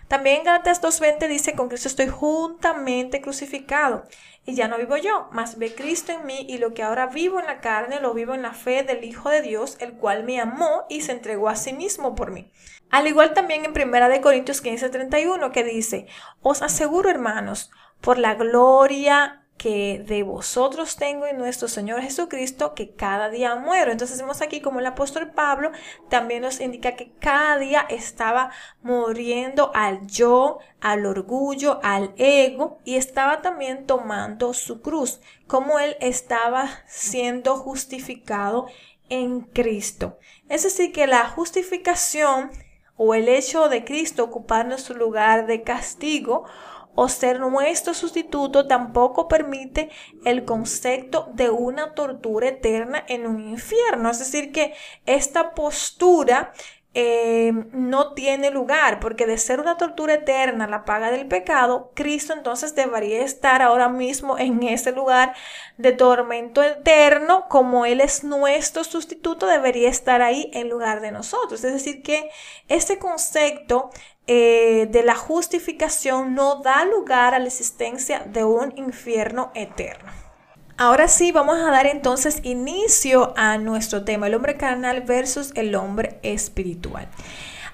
También 0.07 0.37
en 0.37 0.43
Gálatas 0.43 0.81
2.20 0.81 1.27
dice, 1.27 1.55
con 1.55 1.69
Cristo 1.69 1.87
estoy 1.87 2.07
juntamente 2.07 3.21
crucificado. 3.21 4.03
Y 4.45 4.55
ya 4.55 4.67
no 4.67 4.77
vivo 4.77 4.97
yo, 4.97 5.29
mas 5.31 5.57
ve 5.57 5.73
Cristo 5.73 6.11
en 6.11 6.25
mí 6.25 6.45
y 6.49 6.57
lo 6.57 6.73
que 6.73 6.83
ahora 6.83 7.07
vivo 7.07 7.39
en 7.39 7.45
la 7.45 7.61
carne 7.61 8.01
lo 8.01 8.13
vivo 8.13 8.33
en 8.33 8.41
la 8.41 8.53
fe 8.53 8.83
del 8.83 9.03
Hijo 9.05 9.29
de 9.29 9.41
Dios, 9.41 9.77
el 9.79 9.93
cual 9.93 10.25
me 10.25 10.41
amó 10.41 10.85
y 10.89 11.01
se 11.01 11.13
entregó 11.13 11.47
a 11.47 11.55
sí 11.55 11.71
mismo 11.71 12.13
por 12.13 12.31
mí. 12.31 12.51
Al 12.89 13.07
igual 13.07 13.33
también 13.33 13.63
en 13.63 13.71
1 13.71 14.21
Corintios 14.21 14.63
15.31 14.63 15.51
que 15.51 15.63
dice, 15.63 16.07
os 16.41 16.61
aseguro 16.61 17.09
hermanos, 17.09 17.71
por 18.01 18.17
la 18.17 18.35
gloria 18.35 19.42
que 19.57 20.03
de 20.05 20.23
vosotros 20.23 20.97
tengo 20.97 21.25
en 21.25 21.37
nuestro 21.37 21.67
Señor 21.67 22.01
Jesucristo, 22.01 22.73
que 22.73 22.95
cada 22.95 23.29
día 23.29 23.55
muero. 23.55 23.91
Entonces 23.91 24.19
vemos 24.19 24.41
aquí 24.41 24.61
como 24.61 24.79
el 24.79 24.85
apóstol 24.85 25.31
Pablo 25.31 25.71
también 26.09 26.41
nos 26.41 26.59
indica 26.59 26.95
que 26.95 27.11
cada 27.19 27.57
día 27.57 27.85
estaba 27.89 28.51
muriendo 28.81 29.71
al 29.73 30.05
yo, 30.07 30.59
al 30.81 31.05
orgullo, 31.05 31.79
al 31.83 32.13
ego 32.17 32.79
y 32.83 32.95
estaba 32.95 33.41
también 33.41 33.85
tomando 33.85 34.53
su 34.53 34.81
cruz, 34.81 35.21
como 35.47 35.79
él 35.79 35.95
estaba 36.01 36.69
siendo 36.87 37.55
justificado 37.55 38.67
en 39.09 39.41
Cristo. 39.41 40.17
Es 40.49 40.63
decir, 40.63 40.91
que 40.91 41.07
la 41.07 41.27
justificación 41.29 42.51
o 42.95 43.13
el 43.13 43.27
hecho 43.27 43.69
de 43.69 43.85
Cristo 43.85 44.23
ocupar 44.23 44.67
nuestro 44.67 44.95
lugar 44.95 45.47
de 45.47 45.63
castigo 45.63 46.45
o 46.95 47.09
ser 47.09 47.39
nuestro 47.39 47.93
sustituto 47.93 48.67
tampoco 48.67 49.27
permite 49.27 49.89
el 50.25 50.45
concepto 50.45 51.29
de 51.33 51.49
una 51.49 51.93
tortura 51.93 52.49
eterna 52.49 53.03
en 53.07 53.27
un 53.27 53.39
infierno. 53.39 54.09
Es 54.09 54.19
decir, 54.19 54.51
que 54.51 54.73
esta 55.05 55.53
postura 55.53 56.53
eh, 56.95 57.51
no 57.71 58.13
tiene 58.13 58.51
lugar, 58.51 58.99
porque 58.99 59.25
de 59.25 59.39
ser 59.39 59.59
una 59.59 59.77
tortura 59.77 60.13
eterna, 60.13 60.67
la 60.67 60.85
paga 60.85 61.09
del 61.09 61.27
pecado, 61.27 61.91
Cristo 61.95 62.33
entonces 62.33 62.75
debería 62.75 63.23
estar 63.23 63.63
ahora 63.63 63.89
mismo 63.89 64.37
en 64.37 64.61
ese 64.61 64.91
lugar 64.91 65.33
de 65.77 65.91
tormento 65.93 66.61
eterno, 66.61 67.47
como 67.49 67.87
Él 67.87 67.99
es 67.99 68.23
nuestro 68.23 68.83
sustituto, 68.83 69.47
debería 69.47 69.89
estar 69.89 70.21
ahí 70.21 70.51
en 70.53 70.69
lugar 70.69 71.01
de 71.01 71.11
nosotros. 71.11 71.63
Es 71.63 71.73
decir, 71.73 72.03
que 72.03 72.29
este 72.67 72.99
concepto 72.99 73.89
eh, 74.27 74.87
de 74.91 75.03
la 75.03 75.15
justificación 75.15 76.33
no 76.33 76.61
da 76.61 76.85
lugar 76.85 77.33
a 77.33 77.39
la 77.39 77.47
existencia 77.47 78.19
de 78.19 78.43
un 78.43 78.73
infierno 78.77 79.51
eterno. 79.53 80.11
Ahora 80.77 81.07
sí, 81.07 81.31
vamos 81.31 81.57
a 81.59 81.69
dar 81.69 81.85
entonces 81.85 82.39
inicio 82.43 83.33
a 83.37 83.57
nuestro 83.57 84.03
tema, 84.03 84.27
el 84.27 84.33
hombre 84.33 84.57
carnal 84.57 85.01
versus 85.01 85.51
el 85.55 85.75
hombre 85.75 86.19
espiritual. 86.23 87.07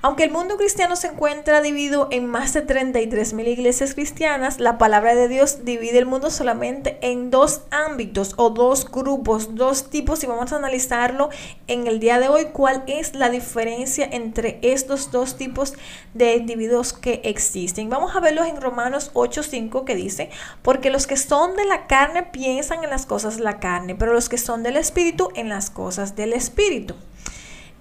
Aunque 0.01 0.23
el 0.23 0.31
mundo 0.31 0.55
cristiano 0.55 0.95
se 0.95 1.07
encuentra 1.07 1.61
dividido 1.61 2.07
en 2.09 2.25
más 2.25 2.53
de 2.53 2.61
33 2.61 3.33
mil 3.33 3.49
iglesias 3.49 3.95
cristianas, 3.95 4.61
la 4.61 4.77
palabra 4.77 5.13
de 5.13 5.27
Dios 5.27 5.65
divide 5.65 5.97
el 5.97 6.05
mundo 6.05 6.29
solamente 6.29 6.97
en 7.01 7.29
dos 7.31 7.63
ámbitos 7.69 8.33
o 8.37 8.49
dos 8.49 8.89
grupos, 8.89 9.55
dos 9.55 9.89
tipos 9.89 10.23
y 10.23 10.27
vamos 10.27 10.53
a 10.53 10.55
analizarlo 10.55 11.27
en 11.67 11.85
el 11.85 11.99
día 11.99 12.17
de 12.17 12.29
hoy 12.29 12.45
cuál 12.53 12.83
es 12.87 13.13
la 13.13 13.29
diferencia 13.29 14.07
entre 14.09 14.59
estos 14.61 15.11
dos 15.11 15.35
tipos 15.35 15.73
de 16.13 16.37
individuos 16.37 16.93
que 16.93 17.19
existen. 17.25 17.89
Vamos 17.89 18.15
a 18.15 18.21
verlos 18.21 18.47
en 18.47 18.61
Romanos 18.61 19.11
8:5 19.15 19.83
que 19.83 19.95
dice, 19.95 20.29
porque 20.61 20.91
los 20.91 21.07
que 21.07 21.17
son 21.17 21.57
de 21.57 21.65
la 21.65 21.87
carne 21.87 22.23
piensan 22.23 22.85
en 22.85 22.89
las 22.89 23.05
cosas 23.05 23.35
de 23.35 23.43
la 23.43 23.59
carne, 23.59 23.95
pero 23.95 24.13
los 24.13 24.29
que 24.29 24.37
son 24.37 24.63
del 24.63 24.77
espíritu 24.77 25.27
en 25.35 25.49
las 25.49 25.69
cosas 25.69 26.15
del 26.15 26.31
espíritu. 26.31 26.95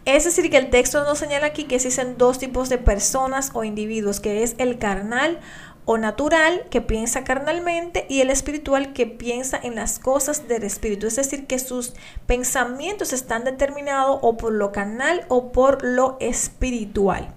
Es 0.08 0.24
decir, 0.24 0.48
que 0.50 0.56
el 0.56 0.70
texto 0.70 1.04
nos 1.04 1.18
señala 1.18 1.48
aquí 1.48 1.64
que 1.64 1.74
existen 1.74 2.16
dos 2.16 2.38
tipos 2.38 2.70
de 2.70 2.78
personas 2.78 3.50
o 3.52 3.62
individuos, 3.62 4.20
que 4.20 4.42
es 4.42 4.54
el 4.56 4.78
carnal 4.78 5.38
o 5.84 5.98
natural, 5.98 6.64
que 6.70 6.80
piensa 6.80 7.24
carnalmente, 7.24 8.06
y 8.08 8.22
el 8.22 8.30
espiritual, 8.30 8.94
que 8.94 9.04
piensa 9.04 9.60
en 9.62 9.74
las 9.74 9.98
cosas 9.98 10.48
del 10.48 10.62
espíritu. 10.62 11.06
Es 11.06 11.16
decir, 11.16 11.46
que 11.46 11.58
sus 11.58 11.92
pensamientos 12.24 13.12
están 13.12 13.44
determinados 13.44 14.18
o 14.22 14.38
por 14.38 14.54
lo 14.54 14.72
carnal 14.72 15.26
o 15.28 15.52
por 15.52 15.84
lo 15.84 16.16
espiritual. 16.20 17.34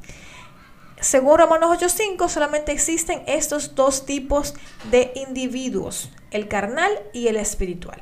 Según 1.02 1.40
Romanos 1.40 1.72
8:5, 1.72 2.30
solamente 2.30 2.72
existen 2.72 3.22
estos 3.28 3.76
dos 3.76 4.06
tipos 4.06 4.54
de 4.90 5.12
individuos, 5.16 6.10
el 6.32 6.48
carnal 6.48 6.92
y 7.12 7.28
el 7.28 7.36
espiritual. 7.36 8.02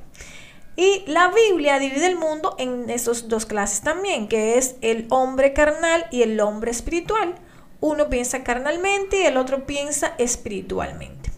Y 0.80 1.04
la 1.08 1.28
Biblia 1.28 1.78
divide 1.78 2.08
el 2.08 2.16
mundo 2.16 2.56
en 2.58 2.90
esas 2.90 3.28
dos 3.28 3.46
clases 3.46 3.82
también, 3.82 4.30
que 4.30 4.58
es 4.58 4.78
el 4.80 5.08
hombre 5.10 5.52
carnal 5.52 6.06
y 6.10 6.22
el 6.22 6.40
hombre 6.40 6.72
espiritual. 6.72 7.36
Uno 7.82 8.08
piensa 8.08 8.46
carnalmente 8.46 9.20
y 9.20 9.26
el 9.26 9.36
otro 9.36 9.66
piensa 9.66 10.14
espiritualmente. 10.18 11.32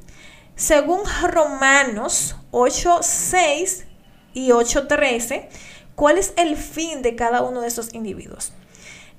Según 0.55 0.99
Romanos 1.27 2.35
8.6 2.51 3.85
y 4.35 4.49
8.13, 4.49 5.47
¿cuál 5.95 6.19
es 6.19 6.33
el 6.37 6.55
fin 6.55 7.01
de 7.01 7.15
cada 7.15 7.41
uno 7.41 7.61
de 7.61 7.67
esos 7.67 7.95
individuos? 7.95 8.53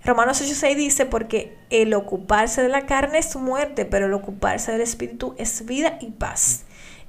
Romanos 0.04 0.40
8.6 0.40 0.76
dice, 0.76 1.04
porque 1.04 1.58
el 1.68 1.94
ocuparse 1.94 2.62
de 2.62 2.68
la 2.68 2.86
carne 2.86 3.18
es 3.18 3.34
muerte, 3.34 3.86
pero 3.86 4.06
el 4.06 4.14
ocuparse 4.14 4.70
del 4.70 4.82
espíritu 4.82 5.34
es 5.36 5.66
vida 5.66 5.98
y 6.00 6.12
paz. 6.12 6.64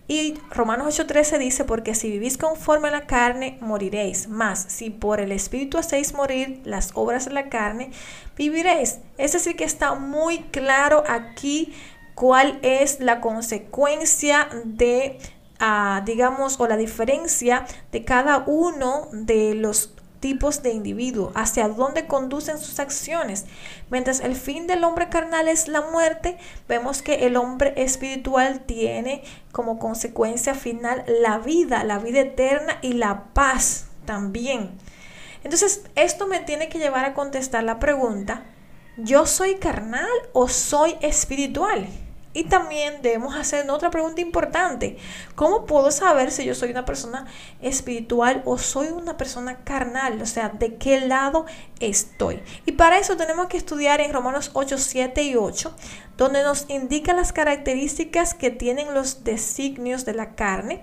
Y 0.07 0.37
Romanos 0.51 0.99
8:13 0.99 1.37
dice, 1.37 1.63
porque 1.63 1.95
si 1.95 2.09
vivís 2.11 2.37
conforme 2.37 2.89
a 2.89 2.91
la 2.91 3.07
carne, 3.07 3.57
moriréis. 3.61 4.27
Más, 4.27 4.65
si 4.67 4.89
por 4.89 5.21
el 5.21 5.31
Espíritu 5.31 5.77
hacéis 5.77 6.13
morir 6.13 6.61
las 6.65 6.91
obras 6.93 7.25
de 7.25 7.31
la 7.31 7.49
carne, 7.49 7.91
viviréis. 8.35 8.99
Es 9.17 9.33
decir, 9.33 9.55
que 9.55 9.63
está 9.63 9.95
muy 9.95 10.39
claro 10.51 11.03
aquí 11.07 11.73
cuál 12.15 12.59
es 12.61 12.99
la 12.99 13.21
consecuencia 13.21 14.49
de, 14.65 15.19
ah, 15.59 16.01
digamos, 16.05 16.59
o 16.59 16.67
la 16.67 16.77
diferencia 16.77 17.65
de 17.91 18.03
cada 18.03 18.39
uno 18.45 19.07
de 19.13 19.55
los 19.55 19.93
tipos 20.23 20.63
de 20.63 20.71
individuo, 20.71 21.33
hacia 21.35 21.67
dónde 21.67 22.07
conducen 22.07 22.57
sus 22.57 22.79
acciones. 22.79 23.43
Mientras 23.89 24.21
el 24.21 24.37
fin 24.37 24.67
del 24.67 24.85
hombre 24.85 25.09
carnal 25.09 25.49
es 25.49 25.67
la 25.67 25.81
muerte, 25.81 26.37
vemos 26.69 27.01
que 27.01 27.25
el 27.25 27.35
hombre 27.35 27.73
espiritual 27.75 28.61
tiene 28.61 29.21
como 29.51 29.79
consecuencia 29.79 30.55
final 30.55 31.03
la 31.19 31.39
vida, 31.39 31.83
la 31.83 31.99
vida 31.99 32.21
eterna 32.21 32.77
y 32.81 32.93
la 32.93 33.33
paz 33.33 33.87
también. 34.05 34.71
Entonces, 35.43 35.83
esto 35.95 36.25
me 36.25 36.39
tiene 36.39 36.69
que 36.69 36.79
llevar 36.79 37.03
a 37.03 37.13
contestar 37.13 37.65
la 37.65 37.79
pregunta, 37.79 38.45
¿yo 38.95 39.25
soy 39.25 39.55
carnal 39.55 40.07
o 40.31 40.47
soy 40.47 40.95
espiritual? 41.01 41.85
Y 42.33 42.45
también 42.45 43.01
debemos 43.03 43.35
hacer 43.35 43.69
otra 43.69 43.91
pregunta 43.91 44.21
importante. 44.21 44.97
¿Cómo 45.35 45.65
puedo 45.65 45.91
saber 45.91 46.31
si 46.31 46.45
yo 46.45 46.55
soy 46.55 46.71
una 46.71 46.83
persona 46.83 47.27
espiritual 47.61 48.41
o 48.45 48.57
soy 48.57 48.87
una 48.87 49.17
persona 49.17 49.63
carnal? 49.63 50.21
O 50.21 50.25
sea, 50.25 50.49
¿de 50.49 50.75
qué 50.75 51.01
lado 51.01 51.45
estoy? 51.79 52.41
Y 52.65 52.71
para 52.73 52.97
eso 52.97 53.15
tenemos 53.17 53.47
que 53.47 53.57
estudiar 53.57 54.01
en 54.01 54.13
Romanos 54.13 54.49
8, 54.53 54.77
7 54.79 55.23
y 55.23 55.35
8, 55.35 55.75
donde 56.17 56.41
nos 56.41 56.65
indica 56.69 57.13
las 57.13 57.33
características 57.33 58.33
que 58.33 58.49
tienen 58.49 58.95
los 58.95 59.23
designios 59.23 60.03
de 60.05 60.13
la 60.13 60.33
carne 60.35 60.81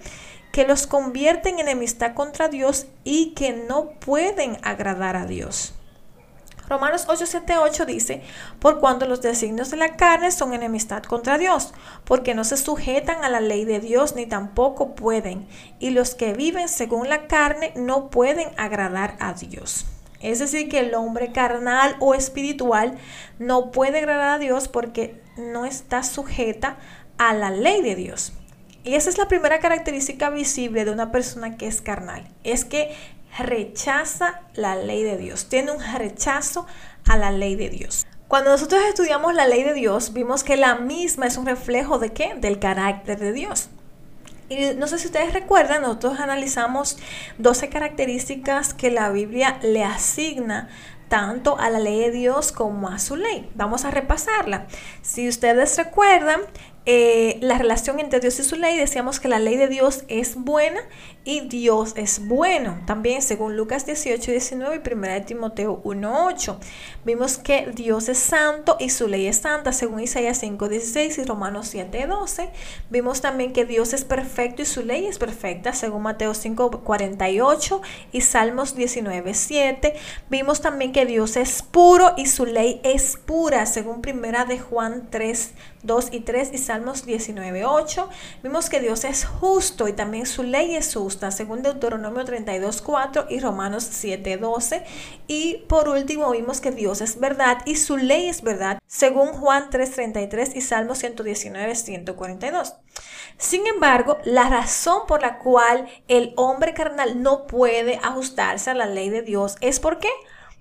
que 0.53 0.67
los 0.67 0.87
convierten 0.87 1.55
en 1.55 1.69
enemistad 1.69 2.15
contra 2.15 2.49
Dios 2.49 2.87
y 3.05 3.35
que 3.35 3.53
no 3.53 3.91
pueden 4.01 4.59
agradar 4.63 5.17
a 5.17 5.27
Dios. 5.27 5.75
Romanos 6.71 7.09
8:78 7.09 7.85
dice, 7.85 8.23
por 8.61 8.79
cuanto 8.79 9.05
los 9.07 9.21
designios 9.21 9.73
de 9.73 9.77
la 9.77 9.97
carne 9.97 10.31
son 10.31 10.55
enemistad 10.55 11.03
contra 11.03 11.37
Dios, 11.37 11.75
porque 12.05 12.33
no 12.33 12.45
se 12.45 12.57
sujetan 12.57 13.25
a 13.25 13.29
la 13.29 13.41
ley 13.41 13.65
de 13.65 13.81
Dios 13.81 14.15
ni 14.15 14.25
tampoco 14.25 14.95
pueden, 14.95 15.49
y 15.81 15.91
los 15.91 16.15
que 16.15 16.33
viven 16.33 16.69
según 16.69 17.09
la 17.09 17.27
carne 17.27 17.73
no 17.75 18.09
pueden 18.09 18.53
agradar 18.57 19.17
a 19.19 19.35
Dios. 19.35 19.85
Es 20.21 20.39
decir, 20.39 20.69
que 20.69 20.79
el 20.79 20.95
hombre 20.95 21.33
carnal 21.33 21.97
o 21.99 22.15
espiritual 22.15 22.99
no 23.41 23.73
puede 23.73 23.99
agradar 23.99 24.29
a 24.29 24.39
Dios 24.39 24.69
porque 24.69 25.21
no 25.37 25.67
está 25.67 26.05
sujeta 26.05 26.77
a 27.19 27.35
la 27.35 27.51
ley 27.51 27.83
de 27.83 27.97
Dios. 27.97 28.33
Y 28.83 28.95
esa 28.95 29.11
es 29.11 29.19
la 29.19 29.29
primera 29.29 29.61
característica 29.61 30.31
visible 30.31 30.85
de 30.85 30.91
una 30.91 31.13
persona 31.13 31.57
que 31.57 31.67
es 31.67 31.83
carnal. 31.83 32.27
Es 32.45 32.65
que 32.65 32.97
rechaza 33.39 34.41
la 34.55 34.77
ley 34.77 35.03
de 35.03 35.17
Dios, 35.17 35.49
tiene 35.49 35.73
un 35.73 35.81
rechazo 35.81 36.67
a 37.09 37.17
la 37.17 37.31
ley 37.31 37.57
de 37.57 37.69
Dios. 37.69 38.07
Cuando 38.29 38.51
nosotros 38.51 38.81
estudiamos 38.89 39.35
la 39.35 39.47
ley 39.47 39.65
de 39.65 39.75
Dios, 39.75 40.13
vimos 40.13 40.45
que 40.45 40.57
la 40.57 40.77
misma 40.77 41.27
es 41.27 41.37
un 41.37 41.47
reflejo 41.47 41.99
de 41.99 42.13
qué? 42.13 42.35
Del 42.37 42.59
carácter 42.59 43.19
de 43.19 43.33
Dios. 43.33 43.71
Y 44.49 44.75
no 44.77 44.87
sé 44.87 44.99
si 44.99 45.07
ustedes 45.07 45.33
recuerdan, 45.33 45.83
nosotros 45.83 46.19
analizamos 46.19 46.97
12 47.39 47.69
características 47.69 48.75
que 48.75 48.91
la 48.91 49.11
Biblia 49.11 49.59
le 49.63 49.85
asigna 49.85 50.69
tanto 51.09 51.59
a 51.59 51.71
la 51.71 51.81
ley 51.81 51.99
de 51.99 52.11
Dios 52.13 52.53
como 52.53 52.89
a 52.89 52.99
su 52.99 53.17
ley. 53.17 53.51
Vamos 53.55 53.85
a 53.85 53.91
repasarla. 53.91 54.67
Si 55.03 55.29
ustedes 55.29 55.77
recuerdan, 55.77 56.41
eh, 56.87 57.39
la 57.41 57.59
relación 57.59 58.01
entre 58.01 58.21
Dios 58.21 58.39
y 58.41 58.43
su 58.43 58.57
ley, 58.57 58.79
decíamos 58.79 59.21
que 59.21 59.29
la 59.29 59.39
ley 59.39 59.57
de 59.57 59.69
Dios 59.69 60.05
es 60.09 60.37
buena 60.37 60.81
y 61.25 61.41
Dios 61.41 61.93
es 61.97 62.27
bueno. 62.27 62.79
También 62.87 63.23
según 63.23 63.57
Lucas 63.57 63.87
18, 63.87 64.31
19 64.31 64.83
y 64.85 64.95
1 64.95 65.23
Timoteo 65.27 65.81
1, 65.85 66.27
8. 66.27 66.59
Vimos 67.05 67.39
que 67.39 67.71
Dios 67.75 68.09
es 68.09 68.19
santo 68.19 68.77
y 68.79 68.91
su 68.91 69.09
ley 69.09 69.27
es 69.27 69.39
santa, 69.39 69.73
según 69.73 70.01
Isaías 70.01 70.39
5, 70.39 70.69
16 70.69 71.19
y 71.19 71.25
Romanos 71.25 71.69
7, 71.69 72.07
12. 72.07 72.51
Vimos 72.91 73.21
también 73.21 73.53
que 73.53 73.65
Dios 73.65 73.93
es 73.93 74.05
perfecto 74.05 74.63
y 74.63 74.67
su 74.67 74.83
ley 74.83 75.07
es 75.07 75.19
perfecta, 75.19 75.73
según 75.73 76.03
Mateo 76.03 76.35
5, 76.35 76.83
48 76.83 77.83
y 78.13 78.21
Salmos 78.23 78.75
19, 78.75 79.35
7. 79.35 79.95
Vimos 80.31 80.61
también 80.61 80.93
que 80.93 81.07
Dios 81.07 81.37
es 81.37 81.63
puro 81.63 82.15
y 82.17 82.27
su 82.27 82.47
ley 82.47 82.81
es 82.83 83.17
pura, 83.17 83.67
según 83.67 84.03
Primera 84.03 84.45
de 84.45 84.59
Juan 84.59 85.09
3, 85.11 85.53
2 85.83 86.09
y 86.13 86.21
3 86.21 86.51
y 86.53 86.59
Salmos 86.59 87.07
19, 87.07 87.65
8. 87.65 88.09
Vimos 88.43 88.69
que 88.69 88.81
Dios 88.81 89.05
es 89.05 89.25
justo 89.25 89.89
y 89.89 89.93
también 89.93 90.27
su 90.27 90.43
ley 90.43 90.75
es 90.75 90.95
justa, 90.95 91.10
según 91.31 91.63
Deuteronomio 91.63 92.25
32, 92.25 92.83
4 92.83 93.27
y 93.29 93.41
Romanos 93.41 93.87
7, 93.91 94.37
12. 94.37 94.85
Y 95.27 95.65
por 95.69 95.89
último 95.89 96.31
vimos 96.31 96.61
que 96.61 96.71
Dios 96.71 97.01
es 97.01 97.19
verdad 97.19 97.59
y 97.65 97.77
su 97.77 97.97
ley 97.97 98.29
es 98.29 98.43
verdad, 98.43 98.79
según 98.87 99.29
Juan 99.29 99.69
3, 99.71 99.91
33 99.91 100.57
y 100.57 100.61
Salmos 100.61 100.99
119, 100.99 101.75
142. 101.75 102.75
Sin 103.39 103.67
embargo, 103.67 104.19
la 104.25 104.49
razón 104.49 105.03
por 105.07 105.23
la 105.23 105.39
cual 105.39 105.89
el 106.09 106.33
hombre 106.37 106.75
carnal 106.75 107.23
no 107.23 107.47
puede 107.47 107.99
ajustarse 108.03 108.71
a 108.71 108.75
la 108.75 108.87
ley 108.87 109.11
de 109.11 109.23
Dios 109.23 109.57
es 109.61 109.81
porque 109.81 110.09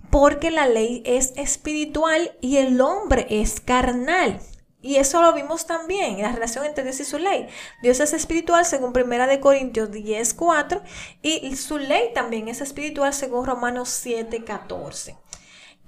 porque 0.10 0.50
la 0.50 0.68
ley 0.68 1.04
es 1.06 1.34
espiritual 1.36 2.36
y 2.42 2.58
el 2.58 2.82
hombre 2.82 3.28
es 3.30 3.60
carnal. 3.60 4.40
Y 4.82 4.96
eso 4.96 5.22
lo 5.22 5.34
vimos 5.34 5.66
también 5.66 6.16
en 6.16 6.22
la 6.22 6.32
relación 6.32 6.66
entre 6.66 6.84
Dios 6.84 7.00
y 7.00 7.06
su 7.06 7.18
ley. 7.18 7.48
Dios 7.82 8.00
es 8.00 8.14
espiritual 8.14 8.66
según 8.66 8.94
1 8.96 9.28
de 9.28 9.40
Corintios 9.40 9.92
10, 9.92 10.34
4 10.34 10.82
y 11.22 11.56
su 11.56 11.78
ley 11.78 12.12
también 12.14 12.48
es 12.48 12.62
espiritual 12.62 13.14
según 13.14 13.46
Romanos 13.46 13.90
7, 13.90 14.44
14. 14.44 15.18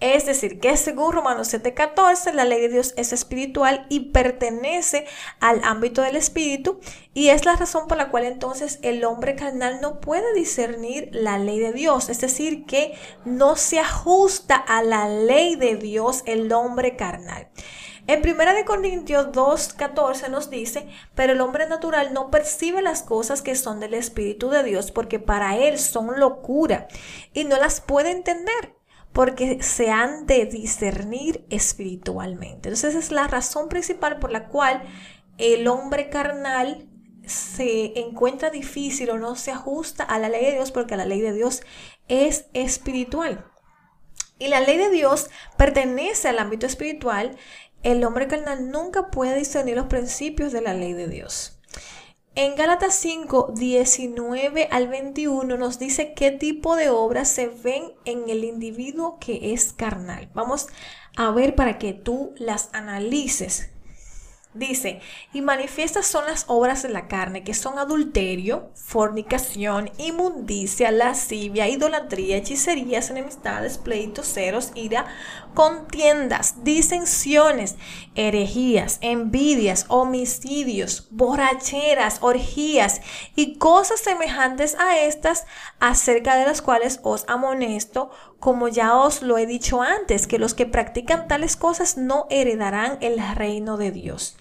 Es 0.01 0.25
decir, 0.25 0.59
que 0.59 0.75
según 0.77 1.13
Romanos 1.13 1.53
7:14, 1.53 2.33
la 2.33 2.43
ley 2.43 2.59
de 2.59 2.69
Dios 2.69 2.95
es 2.97 3.13
espiritual 3.13 3.85
y 3.87 4.11
pertenece 4.11 5.05
al 5.39 5.63
ámbito 5.63 6.01
del 6.01 6.15
espíritu 6.15 6.79
y 7.13 7.29
es 7.29 7.45
la 7.45 7.55
razón 7.55 7.87
por 7.87 7.97
la 7.97 8.09
cual 8.09 8.25
entonces 8.25 8.79
el 8.81 9.05
hombre 9.05 9.35
carnal 9.35 9.79
no 9.79 10.01
puede 10.01 10.33
discernir 10.33 11.09
la 11.11 11.37
ley 11.37 11.59
de 11.59 11.71
Dios, 11.71 12.09
es 12.09 12.19
decir, 12.19 12.65
que 12.65 12.95
no 13.25 13.55
se 13.55 13.79
ajusta 13.79 14.55
a 14.55 14.81
la 14.81 15.07
ley 15.07 15.55
de 15.55 15.75
Dios 15.75 16.23
el 16.25 16.51
hombre 16.51 16.95
carnal. 16.95 17.49
En 18.07 18.21
1 18.27 18.65
Corintios 18.65 19.27
2.14 19.27 20.29
nos 20.29 20.49
dice, 20.49 20.87
pero 21.15 21.33
el 21.33 21.41
hombre 21.41 21.67
natural 21.67 22.13
no 22.13 22.31
percibe 22.31 22.81
las 22.81 23.03
cosas 23.03 23.41
que 23.41 23.55
son 23.55 23.79
del 23.79 23.93
Espíritu 23.93 24.49
de 24.49 24.63
Dios 24.63 24.91
porque 24.91 25.19
para 25.19 25.57
él 25.57 25.77
son 25.77 26.19
locura 26.19 26.87
y 27.33 27.43
no 27.43 27.57
las 27.57 27.79
puede 27.81 28.11
entender 28.11 28.75
porque 29.13 29.61
se 29.61 29.91
han 29.91 30.25
de 30.25 30.45
discernir 30.45 31.45
espiritualmente. 31.49 32.69
Entonces 32.69 32.95
esa 32.95 32.99
es 32.99 33.11
la 33.11 33.27
razón 33.27 33.69
principal 33.69 34.19
por 34.19 34.31
la 34.31 34.47
cual 34.47 34.83
el 35.37 35.67
hombre 35.67 36.09
carnal 36.09 36.87
se 37.25 37.99
encuentra 37.99 38.49
difícil 38.49 39.09
o 39.11 39.19
no 39.19 39.35
se 39.35 39.51
ajusta 39.51 40.03
a 40.03 40.17
la 40.19 40.29
ley 40.29 40.45
de 40.45 40.51
Dios 40.53 40.71
porque 40.71 40.97
la 40.97 41.05
ley 41.05 41.21
de 41.21 41.33
Dios 41.33 41.61
es 42.07 42.45
espiritual. 42.53 43.45
Y 44.39 44.47
la 44.47 44.59
ley 44.59 44.77
de 44.77 44.89
Dios 44.89 45.29
pertenece 45.55 46.27
al 46.27 46.39
ámbito 46.39 46.65
espiritual. 46.65 47.37
El 47.83 48.03
hombre 48.03 48.27
carnal 48.27 48.69
nunca 48.69 49.09
puede 49.09 49.37
discernir 49.37 49.75
los 49.75 49.87
principios 49.87 50.51
de 50.51 50.61
la 50.61 50.73
ley 50.73 50.93
de 50.93 51.07
Dios. 51.07 51.59
En 52.35 52.55
Gálatas 52.55 52.95
5, 52.95 53.53
19 53.55 54.69
al 54.71 54.87
21 54.87 55.57
nos 55.57 55.79
dice 55.79 56.13
qué 56.13 56.31
tipo 56.31 56.75
de 56.75 56.89
obras 56.89 57.27
se 57.27 57.47
ven 57.47 57.91
en 58.05 58.29
el 58.29 58.43
individuo 58.45 59.17
que 59.19 59.53
es 59.53 59.73
carnal. 59.73 60.29
Vamos 60.33 60.67
a 61.17 61.31
ver 61.31 61.55
para 61.55 61.77
que 61.77 61.93
tú 61.93 62.33
las 62.37 62.69
analices. 62.71 63.70
Dice, 64.53 64.99
y 65.31 65.39
manifiestas 65.39 66.05
son 66.05 66.25
las 66.25 66.43
obras 66.47 66.83
de 66.83 66.89
la 66.89 67.07
carne, 67.07 67.41
que 67.41 67.53
son 67.53 67.79
adulterio, 67.79 68.69
fornicación, 68.75 69.89
inmundicia, 69.97 70.91
lascivia, 70.91 71.69
idolatría, 71.69 72.35
hechicerías, 72.35 73.09
enemistades, 73.09 73.77
pleitos, 73.77 74.27
ceros, 74.27 74.73
ira, 74.75 75.05
contiendas, 75.53 76.65
disensiones, 76.65 77.77
herejías, 78.15 78.97
envidias, 78.99 79.85
homicidios, 79.87 81.07
borracheras, 81.11 82.17
orgías 82.19 82.99
y 83.37 83.57
cosas 83.57 84.01
semejantes 84.01 84.75
a 84.77 84.99
estas, 84.99 85.45
acerca 85.79 86.35
de 86.35 86.45
las 86.45 86.61
cuales 86.61 86.99
os 87.03 87.23
amonesto, 87.29 88.11
como 88.41 88.67
ya 88.67 88.97
os 88.97 89.21
lo 89.21 89.37
he 89.37 89.45
dicho 89.45 89.83
antes, 89.83 90.25
que 90.25 90.39
los 90.39 90.55
que 90.55 90.65
practican 90.65 91.27
tales 91.27 91.55
cosas 91.55 91.95
no 91.95 92.25
heredarán 92.31 92.97
el 92.99 93.21
reino 93.35 93.77
de 93.77 93.91
Dios. 93.91 94.35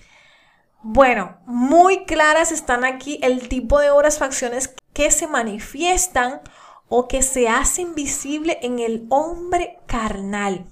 Bueno, 0.82 1.36
muy 1.44 2.06
claras 2.06 2.50
están 2.50 2.86
aquí 2.86 3.20
el 3.22 3.48
tipo 3.48 3.78
de 3.78 3.90
obras, 3.90 4.18
facciones 4.18 4.74
que 4.94 5.10
se 5.10 5.26
manifiestan 5.26 6.40
o 6.88 7.08
que 7.08 7.20
se 7.22 7.50
hacen 7.50 7.94
visible 7.94 8.58
en 8.62 8.78
el 8.78 9.06
hombre 9.10 9.78
carnal. 9.86 10.64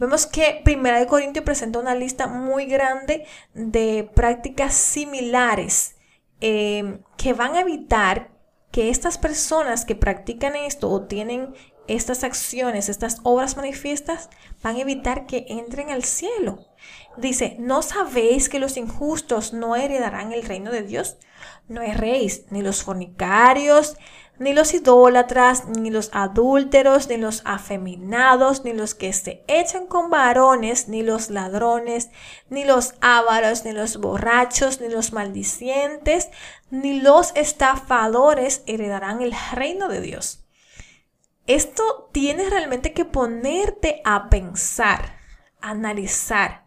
Vemos 0.00 0.26
que 0.26 0.62
Primera 0.64 0.98
de 0.98 1.06
Corintios 1.06 1.44
presenta 1.44 1.80
una 1.80 1.94
lista 1.94 2.28
muy 2.28 2.64
grande 2.64 3.26
de 3.52 4.10
prácticas 4.14 4.72
similares 4.72 5.96
eh, 6.40 6.98
que 7.18 7.34
van 7.34 7.56
a 7.56 7.60
evitar 7.60 8.32
que 8.72 8.88
estas 8.88 9.18
personas 9.18 9.84
que 9.84 9.94
practican 9.94 10.56
esto 10.56 10.88
o 10.90 11.02
tienen 11.02 11.54
estas 11.88 12.24
acciones, 12.24 12.88
estas 12.88 13.18
obras 13.22 13.56
manifiestas, 13.56 14.30
van 14.62 14.76
a 14.76 14.80
evitar 14.80 15.26
que 15.26 15.46
entren 15.48 15.90
al 15.90 16.04
cielo. 16.04 16.66
Dice, 17.16 17.56
¿no 17.58 17.82
sabéis 17.82 18.48
que 18.48 18.58
los 18.58 18.76
injustos 18.76 19.52
no 19.52 19.76
heredarán 19.76 20.32
el 20.32 20.42
reino 20.42 20.70
de 20.70 20.82
Dios? 20.82 21.16
No 21.68 21.82
erréis, 21.82 22.44
ni 22.50 22.62
los 22.62 22.82
fornicarios, 22.82 23.96
ni 24.38 24.54
los 24.54 24.74
idólatras, 24.74 25.66
ni 25.66 25.90
los 25.90 26.10
adúlteros, 26.12 27.08
ni 27.08 27.16
los 27.16 27.42
afeminados, 27.44 28.64
ni 28.64 28.72
los 28.72 28.94
que 28.94 29.12
se 29.12 29.44
echan 29.46 29.86
con 29.86 30.10
varones, 30.10 30.88
ni 30.88 31.02
los 31.02 31.30
ladrones, 31.30 32.10
ni 32.48 32.64
los 32.64 32.94
ávaros, 33.00 33.64
ni 33.64 33.72
los 33.72 33.98
borrachos, 33.98 34.80
ni 34.80 34.88
los 34.88 35.12
maldicientes, 35.12 36.30
ni 36.70 37.00
los 37.00 37.32
estafadores 37.36 38.62
heredarán 38.66 39.20
el 39.20 39.34
reino 39.52 39.88
de 39.88 40.00
Dios. 40.00 40.41
Esto 41.46 42.08
tienes 42.12 42.50
realmente 42.50 42.92
que 42.92 43.04
ponerte 43.04 44.00
a 44.04 44.28
pensar 44.30 45.22
analizar. 45.62 46.66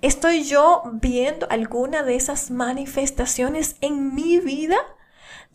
¿Estoy 0.00 0.44
yo 0.44 0.84
viendo 0.92 1.48
alguna 1.50 2.04
de 2.04 2.14
esas 2.14 2.52
manifestaciones 2.52 3.76
en 3.80 4.14
mi 4.14 4.38
vida? 4.38 4.76